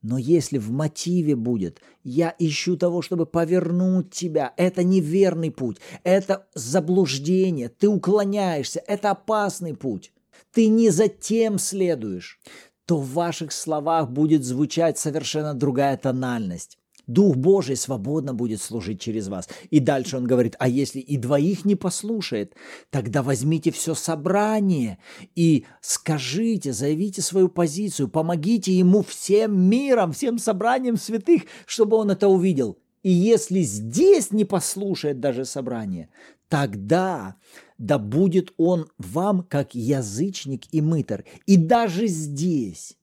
Но 0.02 0.18
если 0.18 0.58
в 0.58 0.70
мотиве 0.70 1.36
будет 1.36 1.80
«я 2.04 2.34
ищу 2.38 2.76
того, 2.76 3.02
чтобы 3.02 3.26
повернуть 3.26 4.10
тебя», 4.10 4.54
это 4.56 4.84
неверный 4.84 5.50
путь, 5.50 5.78
это 6.04 6.46
заблуждение, 6.54 7.68
ты 7.68 7.88
уклоняешься, 7.88 8.82
это 8.86 9.10
опасный 9.10 9.74
путь 9.74 10.12
ты 10.52 10.68
не 10.68 10.90
за 10.90 11.08
тем 11.08 11.58
следуешь, 11.58 12.40
то 12.86 12.96
в 12.96 13.12
ваших 13.12 13.52
словах 13.52 14.10
будет 14.10 14.44
звучать 14.44 14.98
совершенно 14.98 15.54
другая 15.54 15.96
тональность. 15.96 16.77
Дух 17.08 17.36
Божий 17.36 17.74
свободно 17.74 18.34
будет 18.34 18.60
служить 18.60 19.00
через 19.00 19.28
вас. 19.28 19.48
И 19.70 19.80
дальше 19.80 20.18
он 20.18 20.26
говорит, 20.26 20.54
а 20.58 20.68
если 20.68 21.00
и 21.00 21.16
двоих 21.16 21.64
не 21.64 21.74
послушает, 21.74 22.54
тогда 22.90 23.22
возьмите 23.22 23.72
все 23.72 23.94
собрание 23.94 24.98
и 25.34 25.64
скажите, 25.80 26.72
заявите 26.72 27.22
свою 27.22 27.48
позицию, 27.48 28.08
помогите 28.08 28.72
ему 28.72 29.02
всем 29.02 29.58
миром, 29.58 30.12
всем 30.12 30.38
собранием 30.38 30.98
святых, 30.98 31.44
чтобы 31.66 31.96
он 31.96 32.10
это 32.10 32.28
увидел. 32.28 32.78
И 33.02 33.10
если 33.10 33.62
здесь 33.62 34.30
не 34.30 34.44
послушает 34.44 35.18
даже 35.18 35.46
собрание, 35.46 36.10
тогда 36.48 37.36
да 37.78 37.98
будет 37.98 38.52
он 38.58 38.88
вам 38.98 39.44
как 39.44 39.74
язычник 39.74 40.64
и 40.72 40.82
мытар. 40.82 41.24
И 41.46 41.56
даже 41.56 42.06
здесь 42.06 42.98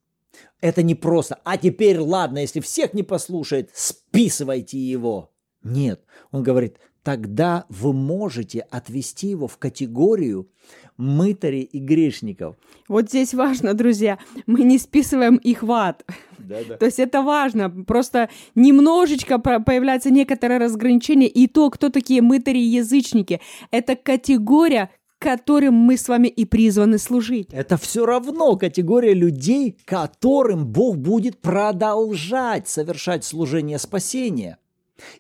это 0.62 0.84
не 0.84 0.96
просто, 0.96 1.40
а 1.44 1.58
теперь 1.58 2.00
ладно, 2.00 2.40
если 2.40 2.60
всех 2.60 2.94
не 2.94 3.04
послушает, 3.04 3.70
списывайте 3.74 4.78
его. 4.78 5.32
Нет, 5.64 6.02
он 6.32 6.44
говорит, 6.44 6.78
тогда 7.04 7.66
вы 7.70 7.94
можете 7.94 8.62
отвести 8.62 9.28
его 9.28 9.48
в 9.48 9.58
категорию 9.58 10.50
мытарей 10.98 11.62
и 11.62 11.80
грешников. 11.80 12.56
Вот 12.88 13.10
здесь 13.10 13.34
важно, 13.34 13.74
друзья, 13.74 14.18
мы 14.46 14.62
не 14.62 14.78
списываем 14.78 15.36
их 15.38 15.62
в 15.64 15.72
ад. 15.72 16.06
Да, 16.38 16.58
да. 16.68 16.78
То 16.78 16.86
есть 16.86 17.00
это 17.00 17.22
важно. 17.22 17.70
Просто 17.70 18.30
немножечко 18.56 19.40
появляется 19.40 20.10
некоторое 20.10 20.60
разграничение. 20.60 21.30
И 21.30 21.48
то, 21.48 21.70
кто 21.70 21.90
такие 21.90 22.22
мытари 22.22 22.60
и 22.60 22.78
язычники, 22.78 23.42
это 23.72 23.96
категория, 23.96 24.90
которым 25.20 25.74
мы 25.74 25.98
с 25.98 26.08
вами 26.08 26.28
и 26.28 26.46
призваны 26.46 26.98
служить. 26.98 27.50
Это 27.52 27.78
все 27.78 28.06
равно 28.06 28.56
категория 28.58 29.14
людей, 29.14 29.78
которым 29.86 30.66
Бог 30.66 30.98
будет 30.98 31.42
продолжать 31.42 32.68
совершать 32.68 33.24
служение 33.24 33.80
спасения. 33.80 34.58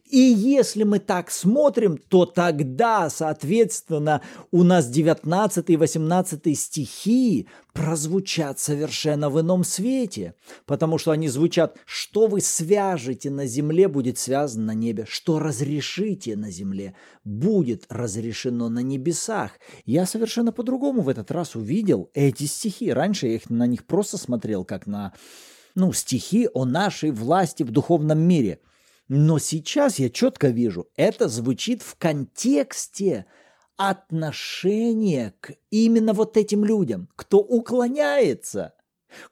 И 0.05 0.17
если 0.17 0.83
мы 0.83 0.99
так 0.99 1.29
смотрим, 1.29 1.97
то 1.97 2.25
тогда, 2.25 3.09
соответственно, 3.09 4.21
у 4.51 4.63
нас 4.63 4.87
19 4.87 5.69
и 5.69 5.77
18 5.77 6.57
стихи 6.57 7.47
прозвучат 7.73 8.57
совершенно 8.57 9.29
в 9.29 9.41
ином 9.41 9.65
свете, 9.65 10.35
потому 10.65 10.97
что 10.97 11.11
они 11.11 11.27
звучат 11.27 11.77
«что 11.85 12.27
вы 12.27 12.39
свяжете 12.39 13.29
на 13.29 13.45
земле, 13.47 13.89
будет 13.89 14.17
связано 14.17 14.67
на 14.67 14.73
небе, 14.73 15.05
что 15.09 15.39
разрешите 15.39 16.37
на 16.37 16.51
земле, 16.51 16.95
будет 17.25 17.85
разрешено 17.89 18.69
на 18.69 18.79
небесах». 18.79 19.51
Я 19.85 20.05
совершенно 20.05 20.53
по-другому 20.53 21.01
в 21.01 21.09
этот 21.09 21.31
раз 21.31 21.55
увидел 21.55 22.09
эти 22.13 22.45
стихи. 22.45 22.93
Раньше 22.93 23.27
я 23.27 23.35
их 23.35 23.49
на 23.49 23.67
них 23.67 23.85
просто 23.85 24.17
смотрел 24.17 24.63
как 24.63 24.87
на 24.87 25.11
ну, 25.73 25.91
стихи 25.91 26.47
о 26.53 26.63
нашей 26.63 27.11
власти 27.11 27.63
в 27.63 27.71
духовном 27.71 28.19
мире– 28.19 28.59
но 29.07 29.37
сейчас 29.37 29.99
я 29.99 30.09
четко 30.09 30.47
вижу, 30.47 30.87
это 30.95 31.27
звучит 31.27 31.81
в 31.81 31.95
контексте 31.95 33.25
отношения 33.77 35.33
к 35.39 35.53
именно 35.69 36.13
вот 36.13 36.37
этим 36.37 36.65
людям, 36.65 37.09
кто 37.15 37.39
уклоняется, 37.39 38.73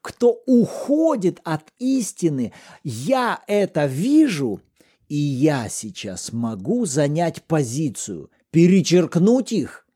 кто 0.02 0.42
уходит 0.46 1.40
от 1.44 1.64
истины. 1.80 2.54
Я 2.84 3.42
это 3.48 3.86
вижу, 3.86 4.62
и 5.08 5.16
я 5.16 5.70
сейчас 5.70 6.32
могу 6.32 6.86
занять 6.86 7.44
позицию, 7.44 8.32
перечеркнуть 8.52 9.52
их, 9.52 9.88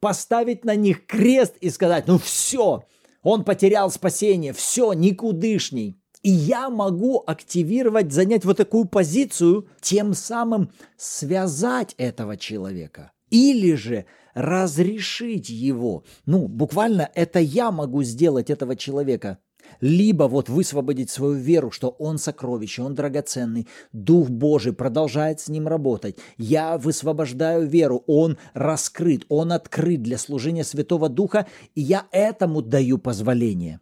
поставить 0.00 0.64
на 0.64 0.74
них 0.74 1.06
крест 1.06 1.56
и 1.60 1.70
сказать, 1.70 2.06
ну 2.06 2.18
все, 2.18 2.84
он 3.22 3.44
потерял 3.44 3.90
спасение, 3.90 4.52
все, 4.52 4.92
никудышний. 4.92 5.98
И 6.24 6.30
я 6.30 6.70
могу 6.70 7.22
активировать, 7.26 8.10
занять 8.10 8.46
вот 8.46 8.56
такую 8.56 8.86
позицию, 8.86 9.68
тем 9.82 10.14
самым 10.14 10.70
связать 10.96 11.94
этого 11.98 12.38
человека. 12.38 13.12
Или 13.28 13.74
же 13.74 14.06
разрешить 14.32 15.50
его. 15.50 16.04
Ну, 16.24 16.48
буквально 16.48 17.10
это 17.14 17.40
я 17.40 17.70
могу 17.70 18.02
сделать 18.04 18.48
этого 18.48 18.74
человека. 18.74 19.38
Либо 19.82 20.24
вот 20.24 20.48
высвободить 20.48 21.10
свою 21.10 21.34
веру, 21.34 21.70
что 21.70 21.90
он 21.90 22.16
сокровище, 22.16 22.80
он 22.80 22.94
драгоценный, 22.94 23.68
Дух 23.92 24.30
Божий 24.30 24.72
продолжает 24.72 25.40
с 25.40 25.48
ним 25.48 25.68
работать. 25.68 26.16
Я 26.38 26.78
высвобождаю 26.78 27.66
веру, 27.68 28.02
он 28.06 28.38
раскрыт, 28.54 29.26
он 29.28 29.52
открыт 29.52 30.02
для 30.02 30.16
служения 30.16 30.64
Святого 30.64 31.10
Духа, 31.10 31.46
и 31.74 31.82
я 31.82 32.06
этому 32.12 32.62
даю 32.62 32.96
позволение 32.96 33.80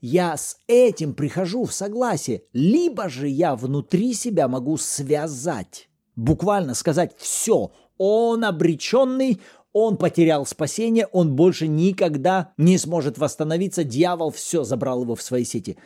я 0.00 0.36
с 0.36 0.58
этим 0.66 1.14
прихожу 1.14 1.64
в 1.64 1.72
согласие, 1.72 2.44
либо 2.52 3.08
же 3.08 3.28
я 3.28 3.56
внутри 3.56 4.14
себя 4.14 4.48
могу 4.48 4.76
связать, 4.76 5.88
буквально 6.16 6.74
сказать 6.74 7.14
все, 7.18 7.72
он 7.98 8.44
обреченный, 8.44 9.40
он 9.72 9.96
потерял 9.96 10.46
спасение, 10.46 11.06
он 11.06 11.36
больше 11.36 11.68
никогда 11.68 12.52
не 12.56 12.78
сможет 12.78 13.18
восстановиться, 13.18 13.84
дьявол 13.84 14.30
все 14.30 14.64
забрал 14.64 15.02
его 15.02 15.14
в 15.14 15.22
свои 15.22 15.44
сети. 15.44 15.76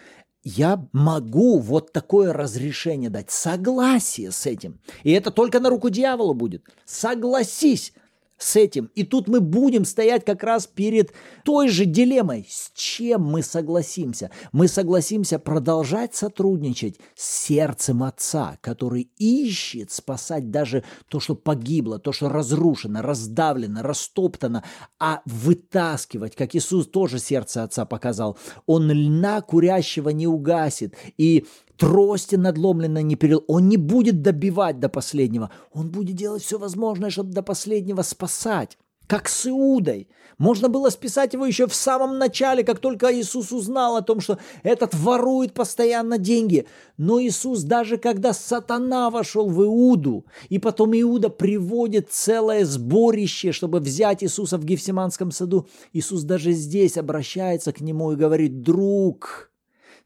Я 0.42 0.86
могу 0.92 1.58
вот 1.58 1.92
такое 1.92 2.32
разрешение 2.32 3.08
дать, 3.08 3.30
согласие 3.30 4.30
с 4.30 4.44
этим. 4.44 4.78
И 5.02 5.10
это 5.10 5.30
только 5.30 5.58
на 5.58 5.70
руку 5.70 5.88
дьяволу 5.88 6.34
будет. 6.34 6.66
Согласись, 6.84 7.94
с 8.38 8.56
этим. 8.56 8.90
И 8.94 9.04
тут 9.04 9.28
мы 9.28 9.40
будем 9.40 9.84
стоять 9.84 10.24
как 10.24 10.42
раз 10.42 10.66
перед 10.66 11.12
той 11.44 11.68
же 11.68 11.84
дилеммой. 11.84 12.46
С 12.48 12.72
чем 12.74 13.22
мы 13.22 13.42
согласимся? 13.42 14.30
Мы 14.52 14.68
согласимся 14.68 15.38
продолжать 15.38 16.14
сотрудничать 16.14 16.98
с 17.14 17.44
сердцем 17.46 18.02
Отца, 18.02 18.58
который 18.60 19.10
ищет 19.18 19.92
спасать 19.92 20.50
даже 20.50 20.84
то, 21.08 21.20
что 21.20 21.34
погибло, 21.34 21.98
то, 21.98 22.12
что 22.12 22.28
разрушено, 22.28 23.02
раздавлено, 23.02 23.82
растоптано, 23.82 24.64
а 24.98 25.22
вытаскивать, 25.24 26.34
как 26.34 26.54
Иисус 26.54 26.88
тоже 26.88 27.18
сердце 27.18 27.62
Отца 27.62 27.84
показал. 27.84 28.36
Он 28.66 28.90
льна 28.90 29.40
курящего 29.40 30.10
не 30.10 30.26
угасит, 30.26 30.94
и 31.16 31.46
трости 31.76 32.36
надломленно 32.36 33.02
не 33.02 33.16
перел. 33.16 33.44
Он 33.46 33.68
не 33.68 33.76
будет 33.76 34.22
добивать 34.22 34.80
до 34.80 34.88
последнего. 34.88 35.50
Он 35.72 35.90
будет 35.90 36.16
делать 36.16 36.42
все 36.42 36.58
возможное, 36.58 37.10
чтобы 37.10 37.32
до 37.32 37.42
последнего 37.42 38.02
спасать. 38.02 38.78
Как 39.06 39.28
с 39.28 39.46
Иудой. 39.46 40.08
Можно 40.38 40.68
было 40.68 40.88
списать 40.88 41.34
его 41.34 41.44
еще 41.44 41.66
в 41.66 41.74
самом 41.74 42.18
начале, 42.18 42.64
как 42.64 42.78
только 42.78 43.14
Иисус 43.14 43.52
узнал 43.52 43.96
о 43.96 44.02
том, 44.02 44.20
что 44.20 44.38
этот 44.62 44.94
ворует 44.94 45.52
постоянно 45.52 46.16
деньги. 46.16 46.66
Но 46.96 47.20
Иисус, 47.20 47.62
даже 47.62 47.98
когда 47.98 48.32
сатана 48.32 49.10
вошел 49.10 49.48
в 49.48 49.62
Иуду, 49.62 50.24
и 50.48 50.58
потом 50.58 50.92
Иуда 50.94 51.28
приводит 51.28 52.10
целое 52.10 52.64
сборище, 52.64 53.52
чтобы 53.52 53.78
взять 53.80 54.24
Иисуса 54.24 54.56
в 54.56 54.64
Гефсиманском 54.64 55.30
саду, 55.30 55.68
Иисус 55.92 56.22
даже 56.22 56.52
здесь 56.52 56.96
обращается 56.96 57.72
к 57.72 57.80
нему 57.80 58.12
и 58.12 58.16
говорит, 58.16 58.62
друг, 58.62 59.52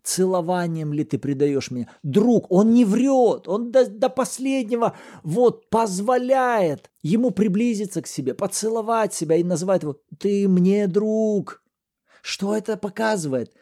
целованием 0.09 0.93
ли 0.93 1.05
ты 1.05 1.19
предаешь 1.19 1.71
меня? 1.71 1.89
Друг, 2.03 2.51
он 2.51 2.73
не 2.73 2.85
врет, 2.85 3.47
он 3.47 3.71
до, 3.71 3.87
до 3.87 4.09
последнего 4.09 4.97
вот 5.23 5.69
позволяет 5.69 6.91
ему 7.03 7.31
приблизиться 7.31 8.01
к 8.01 8.07
себе, 8.07 8.35
поцеловать 8.35 9.13
себя 9.13 9.37
и 9.37 9.45
называть 9.45 9.83
его 9.83 9.97
«ты 10.19 10.49
мне 10.49 10.87
друг». 10.87 11.63
Что 12.23 12.57
это 12.57 12.77
показывает? 12.77 13.53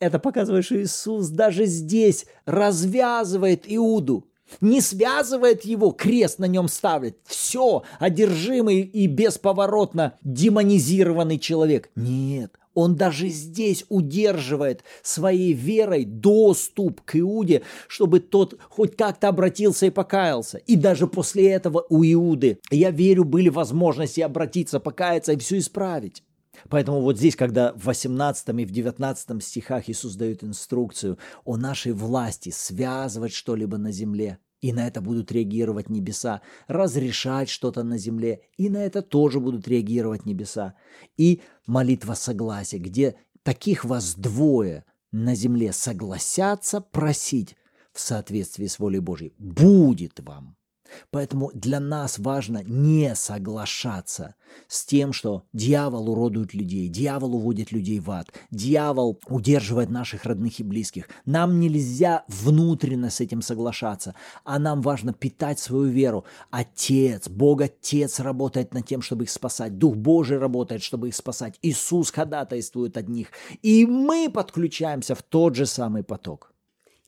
Это 0.00 0.18
показывает, 0.18 0.64
что 0.64 0.82
Иисус 0.82 1.28
даже 1.28 1.66
здесь 1.66 2.26
развязывает 2.46 3.64
Иуду, 3.66 4.26
не 4.60 4.80
связывает 4.80 5.64
его, 5.64 5.92
крест 5.92 6.38
на 6.38 6.46
нем 6.46 6.68
ставит. 6.68 7.18
Все, 7.24 7.84
одержимый 7.98 8.80
и 8.80 9.06
бесповоротно 9.06 10.18
демонизированный 10.22 11.38
человек. 11.38 11.90
Нет, 11.94 12.58
он 12.74 12.96
даже 12.96 13.28
здесь 13.28 13.84
удерживает 13.88 14.84
своей 15.02 15.52
верой 15.52 16.04
доступ 16.04 17.00
к 17.02 17.18
Иуде, 17.18 17.62
чтобы 17.88 18.20
тот 18.20 18.58
хоть 18.68 18.96
как-то 18.96 19.28
обратился 19.28 19.86
и 19.86 19.90
покаялся. 19.90 20.58
И 20.58 20.76
даже 20.76 21.06
после 21.06 21.50
этого 21.50 21.84
у 21.88 22.04
Иуды, 22.04 22.58
я 22.70 22.90
верю, 22.90 23.24
были 23.24 23.48
возможности 23.48 24.20
обратиться, 24.20 24.80
покаяться 24.80 25.32
и 25.32 25.38
все 25.38 25.58
исправить. 25.58 26.22
Поэтому 26.68 27.00
вот 27.00 27.18
здесь, 27.18 27.36
когда 27.36 27.72
в 27.74 27.86
18 27.86 28.48
и 28.48 28.64
в 28.64 28.70
19 28.70 29.42
стихах 29.42 29.88
Иисус 29.88 30.14
дает 30.14 30.44
инструкцию 30.44 31.18
о 31.44 31.56
нашей 31.56 31.92
власти 31.92 32.50
связывать 32.50 33.32
что-либо 33.32 33.78
на 33.78 33.90
земле, 33.90 34.38
и 34.62 34.72
на 34.72 34.86
это 34.86 35.02
будут 35.02 35.30
реагировать 35.32 35.90
небеса, 35.90 36.40
разрешать 36.68 37.50
что-то 37.50 37.82
на 37.82 37.98
земле, 37.98 38.42
и 38.56 38.70
на 38.70 38.78
это 38.78 39.02
тоже 39.02 39.40
будут 39.40 39.68
реагировать 39.68 40.24
небеса. 40.24 40.74
И 41.18 41.42
молитва 41.66 42.14
согласия, 42.14 42.78
где 42.78 43.16
таких 43.42 43.84
вас 43.84 44.14
двое 44.14 44.84
на 45.10 45.34
земле 45.34 45.72
согласятся 45.72 46.80
просить 46.80 47.56
в 47.92 48.00
соответствии 48.00 48.66
с 48.66 48.78
волей 48.78 49.00
Божьей, 49.00 49.34
будет 49.36 50.20
вам. 50.20 50.56
Поэтому 51.10 51.50
для 51.54 51.80
нас 51.80 52.18
важно 52.18 52.62
не 52.64 53.14
соглашаться 53.14 54.34
с 54.68 54.84
тем, 54.84 55.12
что 55.12 55.44
дьявол 55.52 56.10
уродует 56.10 56.54
людей, 56.54 56.88
дьявол 56.88 57.36
уводит 57.36 57.72
людей 57.72 58.00
в 58.00 58.10
ад, 58.10 58.32
дьявол 58.50 59.18
удерживает 59.26 59.90
наших 59.90 60.24
родных 60.24 60.60
и 60.60 60.62
близких. 60.62 61.08
Нам 61.24 61.60
нельзя 61.60 62.24
внутренно 62.28 63.10
с 63.10 63.20
этим 63.20 63.42
соглашаться, 63.42 64.14
а 64.44 64.58
нам 64.58 64.82
важно 64.82 65.12
питать 65.12 65.58
свою 65.58 65.84
веру. 65.84 66.24
Отец, 66.50 67.28
Бог 67.28 67.62
Отец 67.62 68.20
работает 68.20 68.74
над 68.74 68.86
тем, 68.86 69.02
чтобы 69.02 69.24
их 69.24 69.30
спасать. 69.30 69.78
Дух 69.78 69.96
Божий 69.96 70.38
работает, 70.38 70.82
чтобы 70.82 71.08
их 71.08 71.16
спасать. 71.16 71.58
Иисус 71.62 72.10
ходатайствует 72.10 72.96
от 72.96 73.08
них. 73.08 73.28
И 73.62 73.86
мы 73.86 74.30
подключаемся 74.30 75.14
в 75.14 75.22
тот 75.22 75.54
же 75.54 75.66
самый 75.66 76.02
поток. 76.02 76.51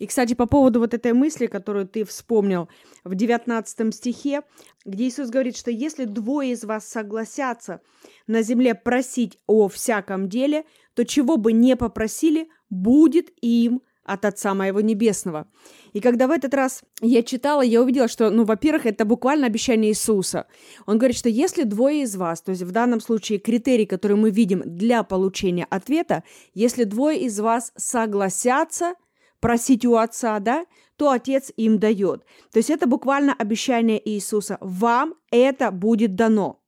И, 0.05 0.07
кстати, 0.07 0.35
по 0.35 0.45
поводу 0.45 0.81
вот 0.81 0.93
этой 0.93 1.15
мысли, 1.15 1.47
которую 1.47 1.89
ты 1.89 2.05
вспомнил 2.05 2.69
в 3.05 3.15
19 3.15 3.95
стихе, 3.95 4.43
где 4.85 5.05
Иисус 5.05 5.31
говорит, 5.31 5.57
что 5.57 5.71
если 5.71 6.05
двое 6.05 6.53
из 6.53 6.63
вас 6.63 6.87
согласятся 6.87 7.81
на 8.27 8.43
земле 8.43 8.75
просить 8.75 9.39
о 9.47 9.69
всяком 9.69 10.29
деле, 10.29 10.67
то 10.93 11.07
чего 11.07 11.39
бы 11.39 11.55
не 11.55 11.75
попросили, 11.75 12.51
будет 12.69 13.31
им 13.41 13.81
от 14.03 14.27
Отца 14.27 14.53
Моего 14.53 14.83
Небесного. 14.83 15.49
И 15.95 16.03
когда 16.03 16.27
в 16.27 16.33
этот 16.33 16.53
раз 16.53 16.83
я 17.01 17.23
читала, 17.23 17.63
я 17.63 17.81
увидела, 17.81 18.07
что, 18.07 18.29
ну, 18.29 18.45
во-первых, 18.45 18.85
это 18.85 19.07
буквально 19.07 19.47
обещание 19.47 19.93
Иисуса. 19.93 20.49
Он 20.85 20.99
говорит, 20.99 21.17
что 21.17 21.31
если 21.31 21.63
двое 21.63 22.03
из 22.03 22.15
вас, 22.15 22.43
то 22.43 22.51
есть 22.51 22.61
в 22.61 22.73
данном 22.73 23.01
случае 23.01 23.39
критерий, 23.39 23.87
который 23.87 24.19
мы 24.19 24.29
видим 24.29 24.63
для 24.67 25.03
получения 25.03 25.67
ответа, 25.71 26.25
если 26.53 26.85
двое 26.85 27.21
из 27.21 27.41
вас 27.41 27.73
согласятся 27.77 28.97
просить 29.45 29.85
у 29.85 29.97
Отца, 29.97 30.41
да, 30.41 30.65
то 30.97 31.11
Отец 31.11 31.53
им 31.59 31.79
дает. 31.79 32.25
То 32.51 32.61
есть 32.61 32.71
это 32.71 32.87
буквально 32.87 33.35
обещание 33.35 34.01
Иисуса. 34.09 34.57
Вам 34.63 35.17
это 35.31 35.71
будет 35.71 36.15
дано. 36.15 36.63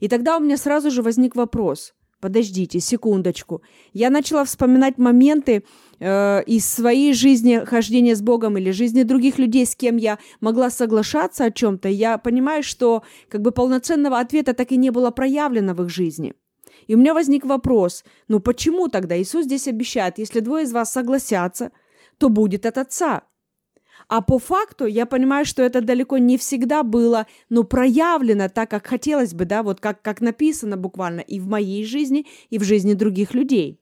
И 0.00 0.06
тогда 0.06 0.36
у 0.36 0.40
меня 0.40 0.58
сразу 0.58 0.90
же 0.90 1.00
возник 1.00 1.34
вопрос. 1.34 1.94
Подождите, 2.20 2.78
секундочку. 2.78 3.62
Я 3.94 4.10
начала 4.10 4.44
вспоминать 4.44 4.98
моменты 4.98 5.64
э, 5.98 6.42
из 6.44 6.66
своей 6.66 7.14
жизни 7.14 7.64
хождения 7.64 8.14
с 8.14 8.20
Богом 8.20 8.58
или 8.58 8.70
жизни 8.70 9.02
других 9.02 9.38
людей, 9.38 9.64
с 9.64 9.74
кем 9.74 9.96
я 9.96 10.18
могла 10.42 10.68
соглашаться 10.68 11.46
о 11.46 11.50
чем-то. 11.50 11.88
Я 11.88 12.18
понимаю, 12.18 12.62
что 12.62 13.02
как 13.30 13.40
бы 13.40 13.50
полноценного 13.50 14.18
ответа 14.18 14.52
так 14.52 14.72
и 14.72 14.76
не 14.76 14.90
было 14.90 15.10
проявлено 15.10 15.72
в 15.72 15.82
их 15.84 15.88
жизни. 15.88 16.34
И 16.86 16.94
у 16.94 16.98
меня 16.98 17.14
возник 17.14 17.46
вопрос, 17.46 18.04
ну 18.28 18.40
почему 18.40 18.88
тогда 18.88 19.18
Иисус 19.18 19.46
здесь 19.46 19.68
обещает, 19.68 20.18
если 20.18 20.40
двое 20.40 20.64
из 20.64 20.72
вас 20.72 20.92
согласятся, 20.92 21.70
то 22.20 22.28
будет 22.28 22.66
от 22.66 22.78
Отца. 22.78 23.22
А 24.08 24.20
по 24.20 24.38
факту 24.38 24.86
я 24.86 25.06
понимаю, 25.06 25.44
что 25.44 25.62
это 25.62 25.80
далеко 25.80 26.18
не 26.18 26.36
всегда 26.36 26.82
было, 26.82 27.26
но 27.48 27.64
проявлено 27.64 28.48
так, 28.48 28.70
как 28.70 28.86
хотелось 28.86 29.34
бы, 29.34 29.44
да, 29.46 29.62
вот 29.62 29.80
как, 29.80 30.02
как 30.02 30.20
написано 30.20 30.76
буквально 30.76 31.20
и 31.20 31.40
в 31.40 31.48
моей 31.48 31.84
жизни, 31.84 32.26
и 32.50 32.58
в 32.58 32.62
жизни 32.62 32.94
других 32.94 33.34
людей. 33.34 33.80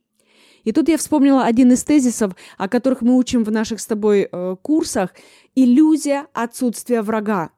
И 0.65 0.73
тут 0.73 0.89
я 0.89 0.99
вспомнила 0.99 1.45
один 1.45 1.73
из 1.73 1.83
тезисов, 1.83 2.33
о 2.59 2.69
которых 2.69 3.03
мы 3.03 3.17
учим 3.17 3.43
в 3.43 3.51
наших 3.51 3.81
с 3.81 3.87
тобой 3.87 4.29
э, 4.31 4.57
курсах– 4.63 5.15
иллюзия 5.55 6.27
отсутствия 6.33 7.03
врага. 7.03 7.51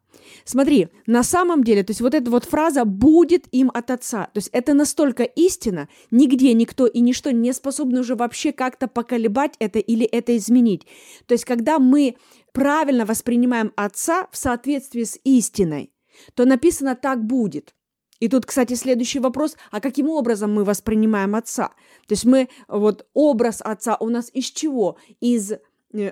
Смотри, 0.45 0.89
на 1.07 1.23
самом 1.23 1.65
деле, 1.65 1.83
то 1.83 1.91
есть 1.91 2.01
вот 2.01 2.15
эта 2.15 2.31
вот 2.31 2.45
фраза 2.45 2.85
«будет 2.85 3.47
им 3.53 3.71
от 3.73 3.91
Отца», 3.91 4.31
то 4.33 4.39
есть 4.39 4.49
это 4.53 4.75
настолько 4.75 5.23
истина, 5.23 5.89
нигде 6.11 6.53
никто 6.55 6.87
и 6.87 7.01
ничто 7.01 7.31
не 7.31 7.53
способны 7.53 8.01
уже 8.01 8.15
вообще 8.15 8.53
как-то 8.53 8.89
поколебать 8.89 9.55
это 9.59 9.79
или 9.79 10.07
это 10.07 10.37
изменить. 10.37 10.87
То 11.27 11.33
есть 11.33 11.45
когда 11.45 11.79
мы 11.79 12.17
правильно 12.53 13.05
воспринимаем 13.07 13.73
Отца 13.77 14.29
в 14.31 14.37
соответствии 14.37 15.05
с 15.05 15.19
истиной, 15.25 15.93
то 16.35 16.45
написано 16.45 16.97
«так 16.97 17.25
будет». 17.25 17.75
И 18.21 18.29
тут, 18.29 18.45
кстати, 18.45 18.75
следующий 18.75 19.19
вопрос, 19.19 19.57
а 19.71 19.81
каким 19.81 20.11
образом 20.11 20.53
мы 20.53 20.65
воспринимаем 20.65 21.35
Отца? 21.35 21.69
То 22.07 22.13
есть 22.13 22.27
мы, 22.27 22.49
вот 22.69 23.07
образ 23.15 23.63
Отца 23.65 23.97
у 23.99 24.11
нас 24.11 24.31
из 24.33 24.45
чего? 24.51 24.99
Из 25.21 25.55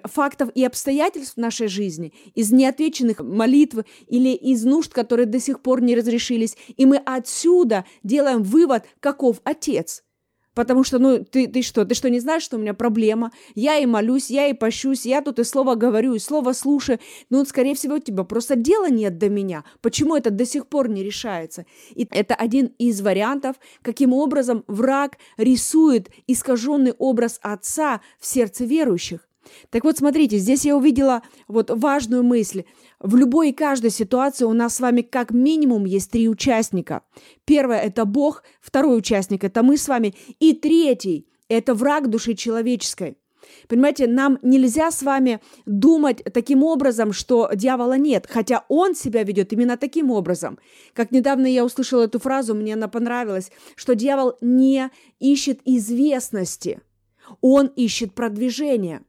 фактов 0.05 0.51
и 0.55 0.65
обстоятельств 0.65 1.35
в 1.35 1.41
нашей 1.41 1.69
жизни, 1.69 2.13
из 2.35 2.53
неотвеченных 2.53 3.21
молитв 3.21 3.79
или 4.07 4.31
из 4.31 4.65
нужд, 4.65 4.93
которые 4.93 5.27
до 5.27 5.41
сих 5.41 5.61
пор 5.61 5.83
не 5.83 5.95
разрешились. 5.95 6.57
И 6.77 6.87
мы 6.87 6.97
отсюда 6.97 7.85
делаем 8.03 8.43
вывод, 8.43 8.85
каков 9.01 9.41
Отец. 9.45 10.03
Потому 10.59 10.83
что, 10.83 10.99
ну, 10.99 11.25
ты, 11.25 11.47
ты 11.47 11.63
что, 11.63 11.85
ты 11.85 11.95
что, 11.95 12.11
не 12.11 12.19
знаешь, 12.19 12.43
что 12.43 12.57
у 12.57 12.59
меня 12.59 12.75
проблема? 12.75 13.31
Я 13.55 13.79
и 13.79 13.87
молюсь, 13.87 14.29
я 14.29 14.49
и 14.49 14.55
пощусь, 14.55 15.07
я 15.07 15.23
тут 15.23 15.39
и 15.39 15.45
слово 15.45 15.77
говорю, 15.77 16.15
и 16.15 16.19
слово 16.19 16.53
слушаю. 16.53 16.99
Ну, 17.31 17.45
скорее 17.45 17.77
всего, 17.77 17.95
у 17.95 18.01
тебя 18.01 18.25
просто 18.25 18.57
дела 18.57 18.91
нет 18.91 19.19
до 19.19 19.29
меня. 19.29 19.63
Почему 19.83 20.17
это 20.17 20.31
до 20.31 20.45
сих 20.45 20.67
пор 20.67 20.89
не 20.89 21.05
решается? 21.05 21.65
И 21.95 22.09
это 22.11 22.35
один 22.35 22.75
из 22.77 23.01
вариантов, 23.01 23.55
каким 23.83 24.13
образом 24.13 24.65
враг 24.67 25.19
рисует 25.37 26.11
искаженный 26.27 26.93
образ 26.99 27.39
Отца 27.41 28.01
в 28.19 28.27
сердце 28.27 28.65
верующих. 28.65 29.28
Так 29.71 29.85
вот, 29.85 29.99
смотрите, 29.99 30.39
здесь 30.39 30.65
я 30.65 30.77
увидела 30.77 31.23
вот 31.47 31.71
важную 31.71 32.23
мысль. 32.23 32.65
В 33.01 33.17
любой 33.17 33.51
и 33.51 33.53
каждой 33.53 33.91
ситуации 33.91 34.45
у 34.45 34.53
нас 34.53 34.77
с 34.77 34.81
вами 34.81 35.03
как 35.03 35.31
минимум 35.31 35.85
есть 35.85 36.11
три 36.11 36.29
участника. 36.29 37.03
Первое– 37.45 37.79
это 37.81 38.05
Бог, 38.05 38.43
второй 38.61 38.99
участник– 38.99 39.45
это 39.45 39.63
мы 39.63 39.77
с 39.77 39.89
вами, 39.89 40.15
и 40.39 40.53
третий– 40.53 41.29
это 41.49 41.75
враг 41.75 42.09
души 42.09 42.35
человеческой. 42.35 43.17
Понимаете, 43.69 44.07
нам 44.07 44.39
нельзя 44.43 44.91
с 44.91 45.03
вами 45.03 45.41
думать 45.67 46.23
таким 46.33 46.63
образом, 46.63 47.13
что 47.13 47.51
дьявола 47.55 47.97
нет, 47.97 48.27
хотя 48.29 48.65
он 48.69 48.95
себя 48.95 49.23
ведет 49.23 49.53
именно 49.53 49.77
таким 49.77 50.11
образом. 50.11 50.59
Как 50.95 51.13
недавно 51.13 51.47
я 51.47 51.65
услышала 51.65 52.03
эту 52.03 52.19
фразу, 52.19 52.55
мне 52.55 52.75
она 52.75 52.89
понравилась, 52.89 53.51
что 53.75 53.95
дьявол 53.95 54.37
не 54.41 54.91
ищет 55.19 55.61
известности, 55.65 56.81
он 57.41 57.67
ищет 57.67 58.15
продвижение. 58.15 59.03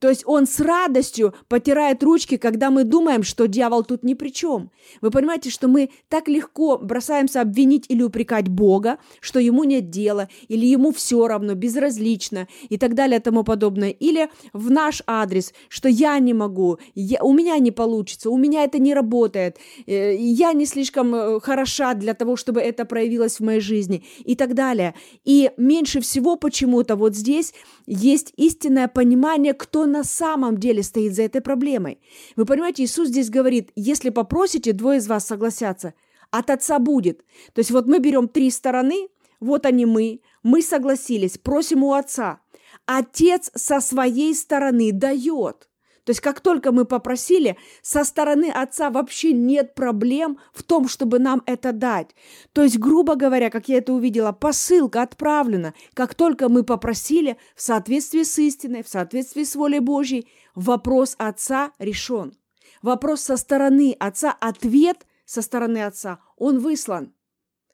То 0.00 0.08
есть 0.08 0.22
он 0.26 0.46
с 0.46 0.58
радостью 0.60 1.34
потирает 1.48 2.02
ручки, 2.02 2.38
когда 2.38 2.70
мы 2.70 2.84
думаем, 2.84 3.22
что 3.22 3.46
дьявол 3.46 3.84
тут 3.84 4.02
ни 4.02 4.14
при 4.14 4.30
чем. 4.30 4.70
Вы 5.02 5.10
понимаете, 5.10 5.50
что 5.50 5.68
мы 5.68 5.90
так 6.08 6.26
легко 6.26 6.78
бросаемся 6.78 7.42
обвинить 7.42 7.84
или 7.88 8.02
упрекать 8.02 8.48
Бога, 8.48 8.98
что 9.20 9.38
ему 9.38 9.64
нет 9.64 9.90
дела, 9.90 10.28
или 10.48 10.66
ему 10.66 10.90
все 10.92 11.28
равно, 11.28 11.54
безразлично 11.54 12.48
и 12.70 12.78
так 12.78 12.94
далее 12.94 13.20
и 13.20 13.22
тому 13.22 13.44
подобное. 13.44 13.90
Или 13.90 14.30
в 14.54 14.70
наш 14.70 15.02
адрес, 15.06 15.52
что 15.68 15.88
я 15.88 16.18
не 16.18 16.32
могу, 16.32 16.78
я, 16.94 17.22
у 17.22 17.34
меня 17.34 17.58
не 17.58 17.70
получится, 17.70 18.30
у 18.30 18.38
меня 18.38 18.64
это 18.64 18.78
не 18.78 18.94
работает, 18.94 19.58
э, 19.86 20.16
я 20.16 20.54
не 20.54 20.64
слишком 20.64 21.14
э, 21.14 21.40
хороша 21.40 21.92
для 21.92 22.14
того, 22.14 22.36
чтобы 22.36 22.60
это 22.60 22.86
проявилось 22.86 23.38
в 23.38 23.44
моей 23.44 23.60
жизни 23.60 24.04
и 24.24 24.34
так 24.34 24.54
далее. 24.54 24.94
И 25.26 25.50
меньше 25.58 26.00
всего 26.00 26.36
почему-то 26.36 26.96
вот 26.96 27.14
здесь 27.14 27.52
есть 27.86 28.32
истинное 28.36 28.88
понимание, 28.88 29.52
кто 29.52 29.84
на 29.90 30.04
самом 30.04 30.58
деле 30.58 30.82
стоит 30.82 31.14
за 31.14 31.22
этой 31.22 31.40
проблемой. 31.40 32.00
Вы 32.36 32.44
понимаете, 32.44 32.84
Иисус 32.84 33.08
здесь 33.08 33.30
говорит, 33.30 33.70
если 33.76 34.10
попросите, 34.10 34.72
двое 34.72 34.98
из 34.98 35.08
вас 35.08 35.26
согласятся, 35.26 35.94
от 36.30 36.50
Отца 36.50 36.78
будет. 36.78 37.24
То 37.52 37.60
есть 37.60 37.70
вот 37.70 37.86
мы 37.86 37.98
берем 37.98 38.28
три 38.28 38.50
стороны, 38.50 39.08
вот 39.40 39.66
они 39.66 39.86
мы, 39.86 40.20
мы 40.42 40.62
согласились, 40.62 41.38
просим 41.38 41.84
у 41.84 41.94
Отца. 41.94 42.40
Отец 42.86 43.50
со 43.54 43.80
своей 43.80 44.34
стороны 44.34 44.92
дает. 44.92 45.69
То 46.04 46.10
есть 46.10 46.20
как 46.20 46.40
только 46.40 46.72
мы 46.72 46.84
попросили, 46.84 47.56
со 47.82 48.04
стороны 48.04 48.50
отца 48.50 48.90
вообще 48.90 49.32
нет 49.32 49.74
проблем 49.74 50.38
в 50.52 50.62
том, 50.62 50.88
чтобы 50.88 51.18
нам 51.18 51.42
это 51.46 51.72
дать. 51.72 52.14
То 52.52 52.62
есть, 52.62 52.78
грубо 52.78 53.14
говоря, 53.14 53.50
как 53.50 53.68
я 53.68 53.78
это 53.78 53.92
увидела, 53.92 54.32
посылка 54.32 55.02
отправлена. 55.02 55.74
Как 55.94 56.14
только 56.14 56.48
мы 56.48 56.64
попросили, 56.64 57.36
в 57.54 57.62
соответствии 57.62 58.22
с 58.22 58.38
истиной, 58.38 58.82
в 58.82 58.88
соответствии 58.88 59.44
с 59.44 59.54
волей 59.54 59.80
Божьей, 59.80 60.28
вопрос 60.54 61.14
отца 61.18 61.72
решен. 61.78 62.34
Вопрос 62.82 63.22
со 63.22 63.36
стороны 63.36 63.94
отца, 63.98 64.34
ответ 64.40 65.06
со 65.24 65.42
стороны 65.42 65.84
отца, 65.84 66.20
он 66.36 66.58
выслан. 66.58 67.12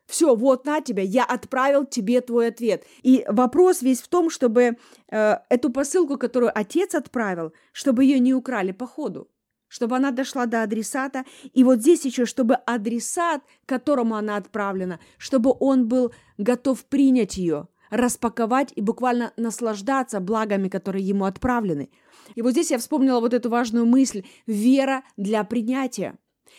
Все, 0.07 0.37
вот 0.37 0.64
на 0.64 0.81
тебя, 0.81 1.03
я 1.03 1.25
отправил 1.25 1.85
тебе 1.85 2.21
твой 2.21 2.49
ответ. 2.49 2.85
И 3.03 3.25
вопрос 3.29 3.83
весь 3.83 4.01
в 4.01 4.09
том, 4.09 4.31
чтобы 4.31 4.77
э, 5.11 5.37
эту 5.49 5.71
посылку, 5.71 6.16
которую 6.16 6.57
отец 6.57 6.95
отправил, 6.95 7.53
чтобы 7.73 8.05
ее 8.05 8.21
не 8.21 8.33
украли 8.33 8.71
по 8.71 8.87
ходу, 8.87 9.29
чтобы 9.66 9.97
она 9.97 10.12
дошла 10.12 10.47
до 10.47 10.62
адресата. 10.62 11.25
И 11.53 11.64
вот 11.64 11.81
здесь 11.81 12.05
еще, 12.05 12.25
чтобы 12.25 12.55
адресат, 12.55 13.42
которому 13.66 14.14
она 14.14 14.37
отправлена, 14.37 15.01
чтобы 15.19 15.55
он 15.59 15.88
был 15.88 16.12
готов 16.38 16.85
принять 16.85 17.37
ее, 17.37 17.66
распаковать 17.90 18.73
и 18.77 18.81
буквально 18.81 19.33
наслаждаться 19.37 20.21
благами, 20.21 20.69
которые 20.69 21.05
ему 21.05 21.25
отправлены. 21.25 21.90
И 22.37 22.42
вот 22.42 22.53
здесь 22.53 22.71
я 22.71 22.79
вспомнила 22.79 23.19
вот 23.19 23.35
эту 23.35 23.51
важную 23.51 23.87
мысль– 23.87 24.25
вера 24.47 25.03
для 25.16 25.42
принятия. 25.42 26.16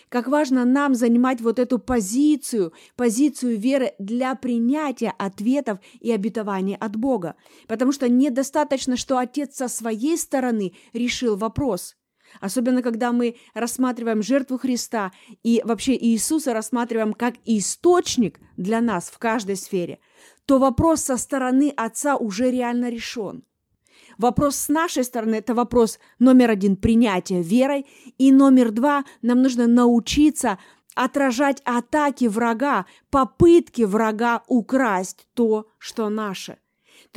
Как 0.09 0.27
важно 0.27 0.65
нам 0.65 0.95
занимать 0.95 1.41
вот 1.41 1.59
эту 1.59 1.79
позицию, 1.79 2.73
позицию 2.95 3.57
веры 3.57 3.93
для 3.99 4.35
принятия 4.35 5.13
ответов 5.17 5.79
и 5.99 6.11
обетований 6.11 6.75
от 6.75 6.95
Бога. 6.95 7.35
Потому 7.67 7.91
что 7.91 8.09
недостаточно, 8.09 8.97
что 8.97 9.17
Отец 9.17 9.55
со 9.55 9.67
своей 9.67 10.17
стороны 10.17 10.73
решил 10.93 11.35
вопрос. 11.35 11.95
Особенно, 12.39 12.81
когда 12.81 13.11
мы 13.11 13.37
рассматриваем 13.53 14.21
жертву 14.21 14.57
Христа 14.57 15.11
и 15.43 15.61
вообще 15.63 15.95
Иисуса 15.95 16.53
рассматриваем 16.53 17.13
как 17.13 17.35
источник 17.45 18.39
для 18.57 18.81
нас 18.81 19.09
в 19.09 19.17
каждой 19.17 19.55
сфере, 19.55 19.99
то 20.45 20.59
вопрос 20.59 21.01
со 21.01 21.17
стороны 21.17 21.73
Отца 21.75 22.17
уже 22.17 22.51
реально 22.51 22.89
решен. 22.89 23.43
Вопрос 24.17 24.55
с 24.55 24.69
нашей 24.69 25.03
стороны– 25.03 25.35
это 25.37 25.53
вопрос 25.53 25.99
номер 26.19 26.51
один– 26.51 26.75
принятия 26.77 27.41
верой. 27.41 27.85
И 28.17 28.31
номер 28.31 28.71
два– 28.71 29.05
нам 29.21 29.41
нужно 29.41 29.67
научиться 29.67 30.57
отражать 30.95 31.61
атаки 31.65 32.25
врага, 32.25 32.85
попытки 33.09 33.83
врага 33.83 34.43
украсть 34.47 35.27
то, 35.33 35.67
что 35.77 36.09
наше– 36.09 36.57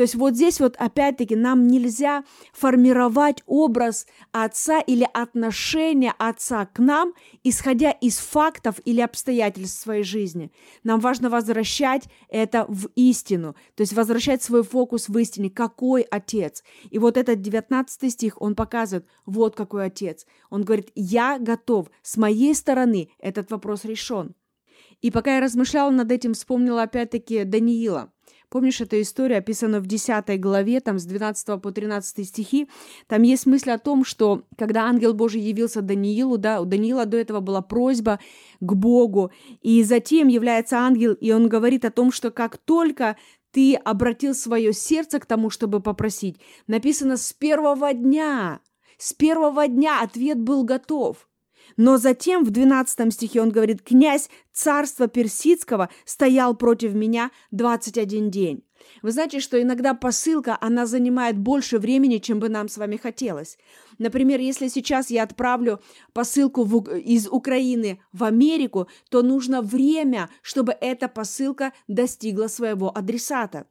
то 0.00 0.04
есть 0.04 0.14
вот 0.14 0.34
здесь 0.34 0.60
вот 0.60 0.76
опять-таки 0.78 1.36
нам 1.36 1.66
нельзя 1.66 2.24
формировать 2.54 3.42
образ 3.44 4.06
отца 4.32 4.80
или 4.80 5.06
отношение 5.12 6.14
отца 6.16 6.64
к 6.64 6.78
нам, 6.78 7.12
исходя 7.44 7.90
из 7.90 8.16
фактов 8.16 8.76
или 8.86 9.02
обстоятельств 9.02 9.78
своей 9.78 10.02
жизни. 10.02 10.52
Нам 10.84 11.00
важно 11.00 11.28
возвращать 11.28 12.04
это 12.30 12.64
в 12.66 12.88
истину, 12.94 13.54
то 13.74 13.82
есть 13.82 13.92
возвращать 13.92 14.42
свой 14.42 14.62
фокус 14.62 15.10
в 15.10 15.18
истине, 15.18 15.50
какой 15.50 16.00
отец. 16.00 16.64
И 16.88 16.98
вот 16.98 17.18
этот 17.18 17.42
19 17.42 18.10
стих, 18.10 18.40
он 18.40 18.54
показывает, 18.54 19.06
вот 19.26 19.54
какой 19.54 19.84
отец. 19.84 20.24
Он 20.48 20.64
говорит, 20.64 20.90
я 20.94 21.38
готов, 21.38 21.90
с 22.00 22.16
моей 22.16 22.54
стороны 22.54 23.10
этот 23.18 23.50
вопрос 23.50 23.84
решен. 23.84 24.34
И 25.02 25.10
пока 25.10 25.36
я 25.36 25.40
размышляла 25.40 25.90
над 25.90 26.12
этим, 26.12 26.34
вспомнила 26.34 26.82
опять-таки 26.82 27.44
Даниила. 27.44 28.12
Помнишь 28.50 28.80
эту 28.80 29.00
историю, 29.00 29.38
описанную 29.38 29.80
в 29.80 29.86
10 29.86 30.40
главе, 30.40 30.80
там 30.80 30.98
с 30.98 31.04
12 31.04 31.62
по 31.62 31.70
13 31.70 32.26
стихи? 32.26 32.68
Там 33.06 33.22
есть 33.22 33.46
мысль 33.46 33.70
о 33.70 33.78
том, 33.78 34.04
что 34.04 34.42
когда 34.58 34.86
ангел 34.86 35.14
Божий 35.14 35.40
явился 35.40 35.82
Даниилу, 35.82 36.36
да, 36.36 36.60
у 36.60 36.64
Даниила 36.64 37.06
до 37.06 37.16
этого 37.16 37.38
была 37.38 37.62
просьба 37.62 38.18
к 38.58 38.74
Богу, 38.74 39.30
и 39.62 39.84
затем 39.84 40.26
является 40.26 40.78
ангел, 40.78 41.12
и 41.12 41.30
он 41.30 41.48
говорит 41.48 41.84
о 41.84 41.92
том, 41.92 42.10
что 42.10 42.32
как 42.32 42.58
только 42.58 43.16
ты 43.52 43.76
обратил 43.76 44.34
свое 44.34 44.72
сердце 44.72 45.20
к 45.20 45.26
тому, 45.26 45.50
чтобы 45.50 45.80
попросить, 45.80 46.40
написано 46.66 47.16
с 47.18 47.32
первого 47.32 47.94
дня, 47.94 48.60
с 48.98 49.12
первого 49.12 49.68
дня 49.68 50.02
ответ 50.02 50.40
был 50.40 50.64
готов– 50.64 51.28
но 51.76 51.96
затем 51.96 52.44
в 52.44 52.50
12 52.50 53.12
стихе 53.12 53.40
он 53.40 53.50
говорит, 53.50 53.82
«Князь 53.82 54.28
царства 54.52 55.08
персидского 55.08 55.88
стоял 56.04 56.54
против 56.54 56.94
меня 56.94 57.30
21 57.50 58.30
день». 58.30 58.64
Вы 59.02 59.12
знаете, 59.12 59.40
что 59.40 59.60
иногда 59.60 59.94
посылка, 59.94 60.56
она 60.60 60.86
занимает 60.86 61.38
больше 61.38 61.78
времени, 61.78 62.18
чем 62.18 62.40
бы 62.40 62.48
нам 62.48 62.68
с 62.68 62.76
вами 62.76 62.96
хотелось. 62.96 63.58
Например, 63.98 64.40
если 64.40 64.68
сейчас 64.68 65.10
я 65.10 65.22
отправлю 65.22 65.80
посылку 66.12 66.64
в, 66.64 66.96
из 66.96 67.28
Украины 67.28 68.00
в 68.12 68.24
Америку, 68.24 68.88
то 69.10 69.22
нужно 69.22 69.62
время, 69.62 70.30
чтобы 70.42 70.74
эта 70.80 71.08
посылка 71.08 71.72
достигла 71.88 72.48
своего 72.48 72.96
адресата. 72.96 73.66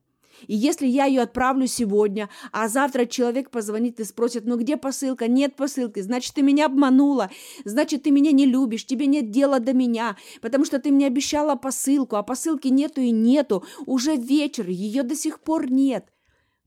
И 0.47 0.55
если 0.55 0.87
я 0.87 1.05
ее 1.05 1.21
отправлю 1.21 1.67
сегодня, 1.67 2.29
а 2.51 2.67
завтра 2.67 3.05
человек 3.05 3.49
позвонит 3.49 3.99
и 3.99 4.03
спросит, 4.03 4.45
ну 4.45 4.57
где 4.57 4.77
посылка? 4.77 5.27
Нет 5.27 5.55
посылки, 5.55 5.99
значит, 6.01 6.33
ты 6.33 6.41
меня 6.41 6.67
обманула, 6.67 7.29
значит, 7.65 8.03
ты 8.03 8.11
меня 8.11 8.31
не 8.31 8.45
любишь, 8.45 8.85
тебе 8.85 9.05
нет 9.05 9.31
дела 9.31 9.59
до 9.59 9.73
меня, 9.73 10.17
потому 10.41 10.65
что 10.65 10.79
ты 10.79 10.91
мне 10.91 11.07
обещала 11.07 11.55
посылку, 11.55 12.15
а 12.15 12.23
посылки 12.23 12.67
нету 12.67 13.01
и 13.01 13.11
нету, 13.11 13.63
уже 13.85 14.15
вечер, 14.15 14.67
ее 14.67 15.03
до 15.03 15.15
сих 15.15 15.39
пор 15.41 15.69
нет. 15.69 16.05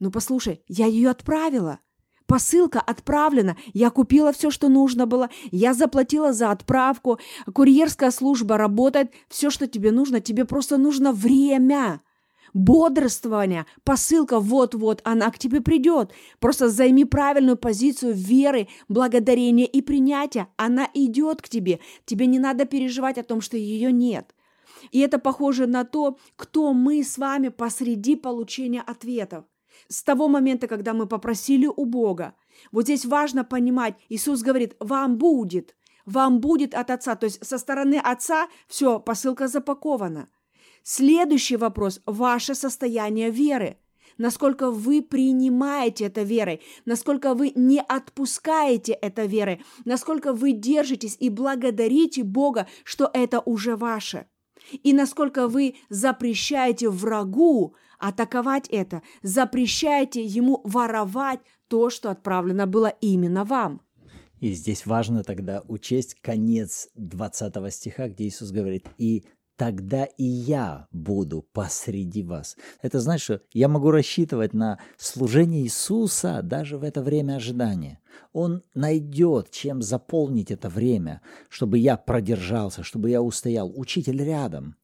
Ну 0.01 0.11
послушай, 0.11 0.63
я 0.69 0.87
ее 0.87 1.11
отправила. 1.11 1.81
Посылка 2.27 2.81
отправлена, 2.81 3.57
я 3.75 3.91
купила 3.91 4.33
все, 4.33 4.51
что 4.51 4.69
нужно 4.69 5.07
было, 5.07 5.29
я 5.51 5.75
заплатила 5.75 6.33
за 6.33 6.51
отправку, 6.51 7.19
курьерская 7.53 8.11
служба 8.11 8.57
работает, 8.57 9.11
все, 9.29 9.51
что 9.51 9.67
тебе 9.67 9.93
нужно, 9.93 10.21
тебе 10.21 10.45
просто 10.45 10.79
нужно 10.79 11.13
время 11.13 12.01
бодрствования, 12.55 13.67
посылка 13.85 14.41
вот-вот, 14.41 15.01
она 15.05 15.31
к 15.31 15.39
тебе 15.39 15.61
придет. 15.61 16.13
Просто 16.41 16.69
займи 16.69 17.05
правильную 17.05 17.57
позицию 17.57 18.15
веры, 18.15 18.69
благодарения 18.89 19.67
и 19.67 19.81
принятия. 19.83 20.49
Она 20.57 20.89
идет 20.95 21.43
к 21.43 21.49
тебе. 21.49 21.81
Тебе 22.05 22.27
не 22.27 22.39
надо 22.39 22.65
переживать 22.65 23.19
о 23.19 23.23
том, 23.23 23.41
что 23.41 23.57
ее 23.57 23.93
нет. 23.93 24.35
И 24.91 25.01
это 25.01 25.19
похоже 25.19 25.67
на 25.67 25.85
то, 25.85 26.19
кто 26.37 26.73
мы 26.73 27.05
с 27.05 27.19
вами 27.19 27.49
посреди 27.49 28.17
получения 28.17 28.81
ответов. 28.81 29.45
С 29.89 30.03
того 30.03 30.29
момента, 30.29 30.67
когда 30.67 30.93
мы 30.93 31.07
попросили 31.07 31.67
у 31.67 31.85
Бога. 31.85 32.35
Вот 32.71 32.85
здесь 32.85 33.05
важно 33.05 33.45
понимать, 33.45 33.97
Иисус 34.09 34.43
говорит, 34.43 34.77
вам 34.81 35.19
будет, 35.19 35.77
вам 36.05 36.41
будет 36.41 36.75
от 36.75 36.91
Отца. 36.91 37.15
То 37.17 37.25
есть 37.25 37.45
со 37.45 37.59
стороны 37.59 38.01
Отца 38.03 38.49
все, 38.69 39.01
посылка 39.01 39.49
запакована. 39.49 40.29
Следующий 40.85 41.57
вопрос– 41.57 42.01
ваше 42.07 42.55
состояние 42.55 43.31
веры. 43.31 43.77
Насколько 44.19 44.71
вы 44.71 45.01
принимаете 45.01 46.05
это 46.05 46.23
верой, 46.23 46.61
насколько 46.85 47.35
вы 47.35 47.53
не 47.55 47.81
отпускаете 47.81 48.93
это 48.93 49.25
верой, 49.25 49.63
насколько 49.85 50.33
вы 50.33 50.53
держитесь 50.53 51.17
и 51.19 51.31
благодарите 51.31 52.23
Бога, 52.23 52.67
что 52.85 53.11
это 53.13 53.41
уже 53.41 53.77
ваше. 53.77 54.27
И 54.83 54.93
насколько 54.93 55.49
вы 55.49 55.77
запрещаете 55.89 56.89
врагу 56.89 57.75
атаковать 57.99 58.69
это, 58.69 59.03
запрещаете 59.23 60.23
ему 60.23 60.61
воровать 60.65 61.41
то, 61.69 61.91
что 61.91 62.11
отправлено 62.11 62.67
было 62.67 62.89
именно 63.01 63.45
вам. 63.45 63.81
И 64.41 64.53
здесь 64.53 64.87
важно 64.87 65.23
тогда 65.23 65.63
учесть 65.69 66.17
конец 66.21 66.89
20 66.97 67.73
стиха, 67.73 68.09
где 68.09 68.25
Иисус 68.25 68.51
говорит, 68.51 68.87
и 68.99 69.25
тогда 69.63 70.07
и 70.07 70.25
я 70.25 70.89
буду 70.91 71.47
посреди 71.53 72.25
вас. 72.25 72.57
Это 72.81 72.99
значит, 72.99 73.23
что 73.23 73.41
я 73.53 73.69
могу 73.69 73.93
рассчитывать 73.93 74.55
на 74.55 74.81
служение 74.97 75.63
Иисуса 75.63 76.41
даже 76.43 76.79
в 76.79 76.83
это 76.83 77.01
время 77.01 77.37
ожидания. 77.37 78.01
Он 78.33 78.65
найдет, 78.75 79.53
чем 79.53 79.81
заполнить 79.81 80.51
это 80.51 80.69
время, 80.69 81.21
чтобы 81.49 81.79
я 81.79 81.97
продержался, 81.97 82.83
чтобы 82.83 83.11
я 83.11 83.23
устоял. 83.23 83.73
Учитель 83.73 84.25
рядом. 84.25 84.75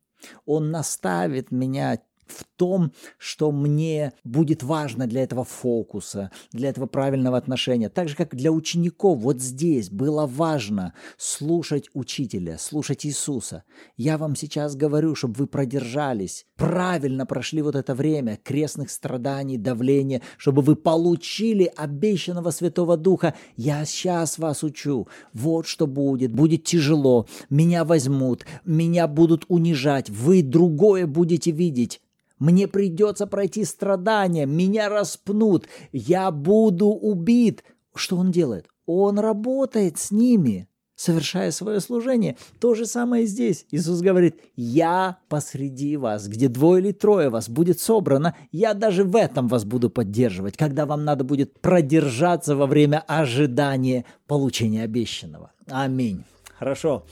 Он 0.46 0.70
наставит 0.70 1.50
меня 1.50 1.98
в 2.28 2.46
том, 2.58 2.92
что 3.16 3.52
мне 3.52 4.12
будет 4.24 4.62
важно 4.62 5.06
для 5.06 5.22
этого 5.22 5.44
фокуса, 5.44 6.30
для 6.52 6.68
этого 6.68 6.86
правильного 6.86 7.38
отношения. 7.38 7.88
Так 7.88 8.08
же, 8.08 8.16
как 8.16 8.34
для 8.34 8.52
учеников 8.52 9.20
вот 9.20 9.40
здесь 9.40 9.88
было 9.88 10.26
важно 10.26 10.92
слушать 11.16 11.88
учителя, 11.94 12.58
слушать 12.58 13.06
Иисуса. 13.06 13.62
Я 13.96 14.18
вам 14.18 14.36
сейчас 14.36 14.74
говорю, 14.76 15.14
чтобы 15.14 15.34
вы 15.34 15.46
продержались, 15.46 16.46
правильно 16.56 17.24
прошли 17.24 17.62
вот 17.62 17.76
это 17.76 17.94
время 17.94 18.38
крестных 18.42 18.90
страданий, 18.90 19.56
давления, 19.56 20.20
чтобы 20.36 20.62
вы 20.62 20.74
получили 20.74 21.70
обещанного 21.76 22.50
Святого 22.50 22.96
Духа. 22.96 23.34
Я 23.56 23.84
сейчас 23.84 24.38
вас 24.38 24.64
учу. 24.64 25.06
Вот 25.32 25.66
что 25.66 25.86
будет. 25.86 26.32
Будет 26.32 26.64
тяжело. 26.64 27.26
Меня 27.50 27.84
возьмут, 27.84 28.44
меня 28.64 29.06
будут 29.06 29.44
унижать. 29.48 30.10
Вы 30.10 30.42
другое 30.42 31.06
будете 31.06 31.52
видеть. 31.52 32.00
Мне 32.38 32.68
придется 32.68 33.26
пройти 33.26 33.64
страдания, 33.64 34.46
меня 34.46 34.88
распнут, 34.88 35.66
я 35.92 36.30
буду 36.30 36.88
убит. 36.88 37.64
Что 37.94 38.16
он 38.16 38.30
делает? 38.30 38.66
Он 38.86 39.18
работает 39.18 39.98
с 39.98 40.10
ними, 40.10 40.68
совершая 40.94 41.50
свое 41.52 41.80
служение. 41.80 42.36
То 42.60 42.74
же 42.74 42.86
самое 42.86 43.26
здесь. 43.26 43.66
Иисус 43.70 44.00
говорит, 44.00 44.40
я 44.56 45.18
посреди 45.28 45.96
вас, 45.96 46.26
где 46.26 46.48
двое 46.48 46.82
или 46.82 46.92
трое 46.92 47.28
вас 47.28 47.48
будет 47.48 47.80
собрано, 47.80 48.36
я 48.50 48.74
даже 48.74 49.04
в 49.04 49.14
этом 49.16 49.48
вас 49.48 49.64
буду 49.64 49.90
поддерживать, 49.90 50.56
когда 50.56 50.86
вам 50.86 51.04
надо 51.04 51.24
будет 51.24 51.60
продержаться 51.60 52.56
во 52.56 52.66
время 52.66 53.02
ожидания 53.06 54.04
получения 54.26 54.82
обещанного. 54.82 55.52
Аминь. 55.66 56.24
Хорошо. 56.58 57.04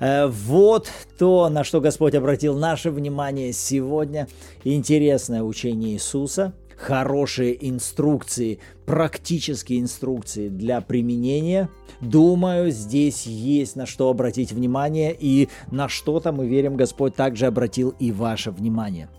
Э, 0.00 0.26
вот 0.26 0.90
то, 1.18 1.48
на 1.48 1.62
что 1.62 1.80
Господь 1.80 2.14
обратил 2.14 2.58
наше 2.58 2.90
внимание 2.90 3.52
сегодня. 3.52 4.26
Интересное 4.64 5.42
учение 5.42 5.92
Иисуса, 5.92 6.54
хорошие 6.76 7.68
инструкции, 7.68 8.58
практические 8.86 9.80
инструкции 9.80 10.48
для 10.48 10.80
применения. 10.80 11.68
Думаю, 12.00 12.70
здесь 12.70 13.26
есть 13.26 13.76
на 13.76 13.84
что 13.84 14.08
обратить 14.08 14.52
внимание, 14.52 15.14
и 15.18 15.50
на 15.70 15.88
что-то, 15.88 16.32
мы 16.32 16.48
верим, 16.48 16.76
Господь 16.76 17.14
также 17.14 17.46
обратил 17.46 17.94
и 17.98 18.10
ваше 18.10 18.50
внимание. 18.50 19.10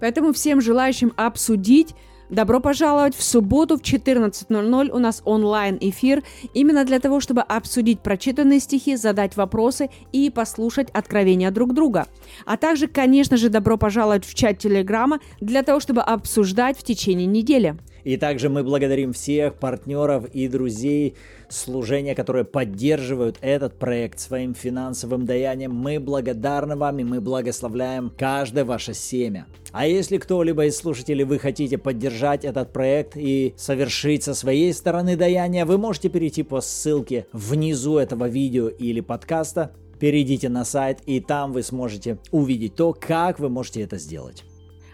Поэтому 0.00 0.32
всем 0.32 0.62
желающим 0.62 1.12
обсудить 1.16 1.94
Добро 2.30 2.60
пожаловать 2.60 3.16
в 3.16 3.24
субботу 3.24 3.76
в 3.76 3.82
14.00 3.82 4.90
у 4.90 4.98
нас 5.00 5.20
онлайн-эфир 5.24 6.22
именно 6.54 6.84
для 6.84 7.00
того, 7.00 7.18
чтобы 7.18 7.40
обсудить 7.40 8.00
прочитанные 8.00 8.60
стихи, 8.60 8.94
задать 8.94 9.36
вопросы 9.36 9.90
и 10.12 10.30
послушать 10.30 10.90
откровения 10.90 11.50
друг 11.50 11.74
друга. 11.74 12.06
А 12.46 12.56
также, 12.56 12.86
конечно 12.86 13.36
же, 13.36 13.48
добро 13.48 13.76
пожаловать 13.76 14.24
в 14.24 14.34
чат 14.34 14.58
Телеграма 14.58 15.18
для 15.40 15.64
того, 15.64 15.80
чтобы 15.80 16.02
обсуждать 16.02 16.78
в 16.78 16.84
течение 16.84 17.26
недели. 17.26 17.76
И 18.04 18.16
также 18.16 18.48
мы 18.48 18.62
благодарим 18.62 19.12
всех 19.12 19.54
партнеров 19.54 20.26
и 20.32 20.48
друзей 20.48 21.14
служения, 21.48 22.14
которые 22.14 22.44
поддерживают 22.44 23.38
этот 23.40 23.78
проект 23.78 24.20
своим 24.20 24.54
финансовым 24.54 25.26
даянием. 25.26 25.74
Мы 25.74 26.00
благодарны 26.00 26.76
вам 26.76 26.98
и 26.98 27.04
мы 27.04 27.20
благословляем 27.20 28.12
каждое 28.16 28.64
ваше 28.64 28.94
семя. 28.94 29.46
А 29.72 29.86
если 29.86 30.18
кто-либо 30.18 30.66
из 30.66 30.76
слушателей 30.76 31.24
вы 31.24 31.38
хотите 31.38 31.78
поддержать 31.78 32.44
этот 32.44 32.72
проект 32.72 33.16
и 33.16 33.54
совершить 33.56 34.24
со 34.24 34.34
своей 34.34 34.72
стороны 34.72 35.16
даяние, 35.16 35.64
вы 35.64 35.78
можете 35.78 36.08
перейти 36.08 36.42
по 36.42 36.60
ссылке 36.60 37.26
внизу 37.32 37.98
этого 37.98 38.28
видео 38.28 38.68
или 38.68 39.00
подкаста, 39.00 39.72
перейдите 39.98 40.48
на 40.48 40.64
сайт 40.64 41.00
и 41.06 41.20
там 41.20 41.52
вы 41.52 41.62
сможете 41.62 42.18
увидеть 42.30 42.74
то, 42.74 42.92
как 42.92 43.38
вы 43.38 43.48
можете 43.48 43.82
это 43.82 43.98
сделать. 43.98 44.44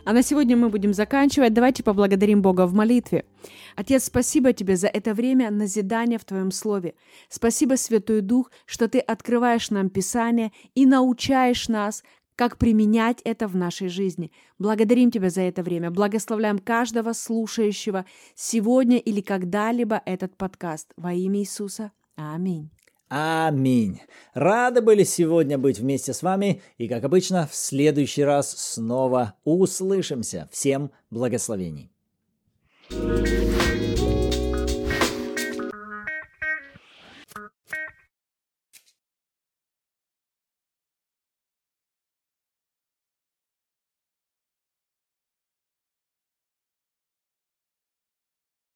А 0.07 0.13
на 0.13 0.23
сегодня 0.23 0.57
мы 0.57 0.69
будем 0.69 0.95
заканчивать. 0.95 1.53
Давайте 1.53 1.83
поблагодарим 1.83 2.41
Бога 2.41 2.69
в 2.69 2.73
молитве. 2.73 3.25
Отец, 3.75 4.05
спасибо 4.05 4.53
тебе 4.53 4.77
за 4.77 4.87
это 4.87 5.15
время 5.15 5.51
назидания 5.51 6.17
в 6.17 6.25
Твоем 6.25 6.53
Слове. 6.53 6.95
Спасибо, 7.29 7.75
Святой 7.75 8.21
Дух, 8.21 8.53
что 8.67 8.89
Ты 8.89 9.01
открываешь 9.01 9.69
нам 9.71 9.91
Писание 9.91 10.53
и 10.77 10.87
научаешь 10.87 11.69
нас, 11.69 12.05
как 12.37 12.57
применять 12.57 13.21
это 13.25 13.49
в 13.49 13.57
нашей 13.57 13.89
жизни. 13.89 14.31
Благодарим 14.61 15.11
Тебя 15.11 15.29
за 15.29 15.41
это 15.41 15.65
время. 15.65 15.91
Благословляем 15.91 16.61
каждого 16.61 17.13
слушающего 17.13 18.07
сегодня 18.37 18.99
или 18.99 19.21
когда-либо 19.21 20.01
этот 20.07 20.37
подкаст. 20.37 20.93
Во 20.97 21.15
имя 21.15 21.41
Иисуса. 21.41 21.91
Аминь. 22.15 22.71
Аминь. 23.09 24.01
Рады 24.35 24.81
были 24.81 25.05
сегодня 25.05 25.59
быть 25.59 25.79
вместе 25.79 26.13
с 26.13 26.23
вами 26.23 26.63
и, 26.77 26.89
как 26.89 27.05
обычно, 27.05 27.47
в 27.47 27.55
следующий 27.55 28.25
раз 28.25 28.51
снова 28.51 29.35
услышимся. 29.45 30.49
Всем 30.53 30.91
благословений. 31.11 31.91
thank 32.89 33.27
you 33.29 33.56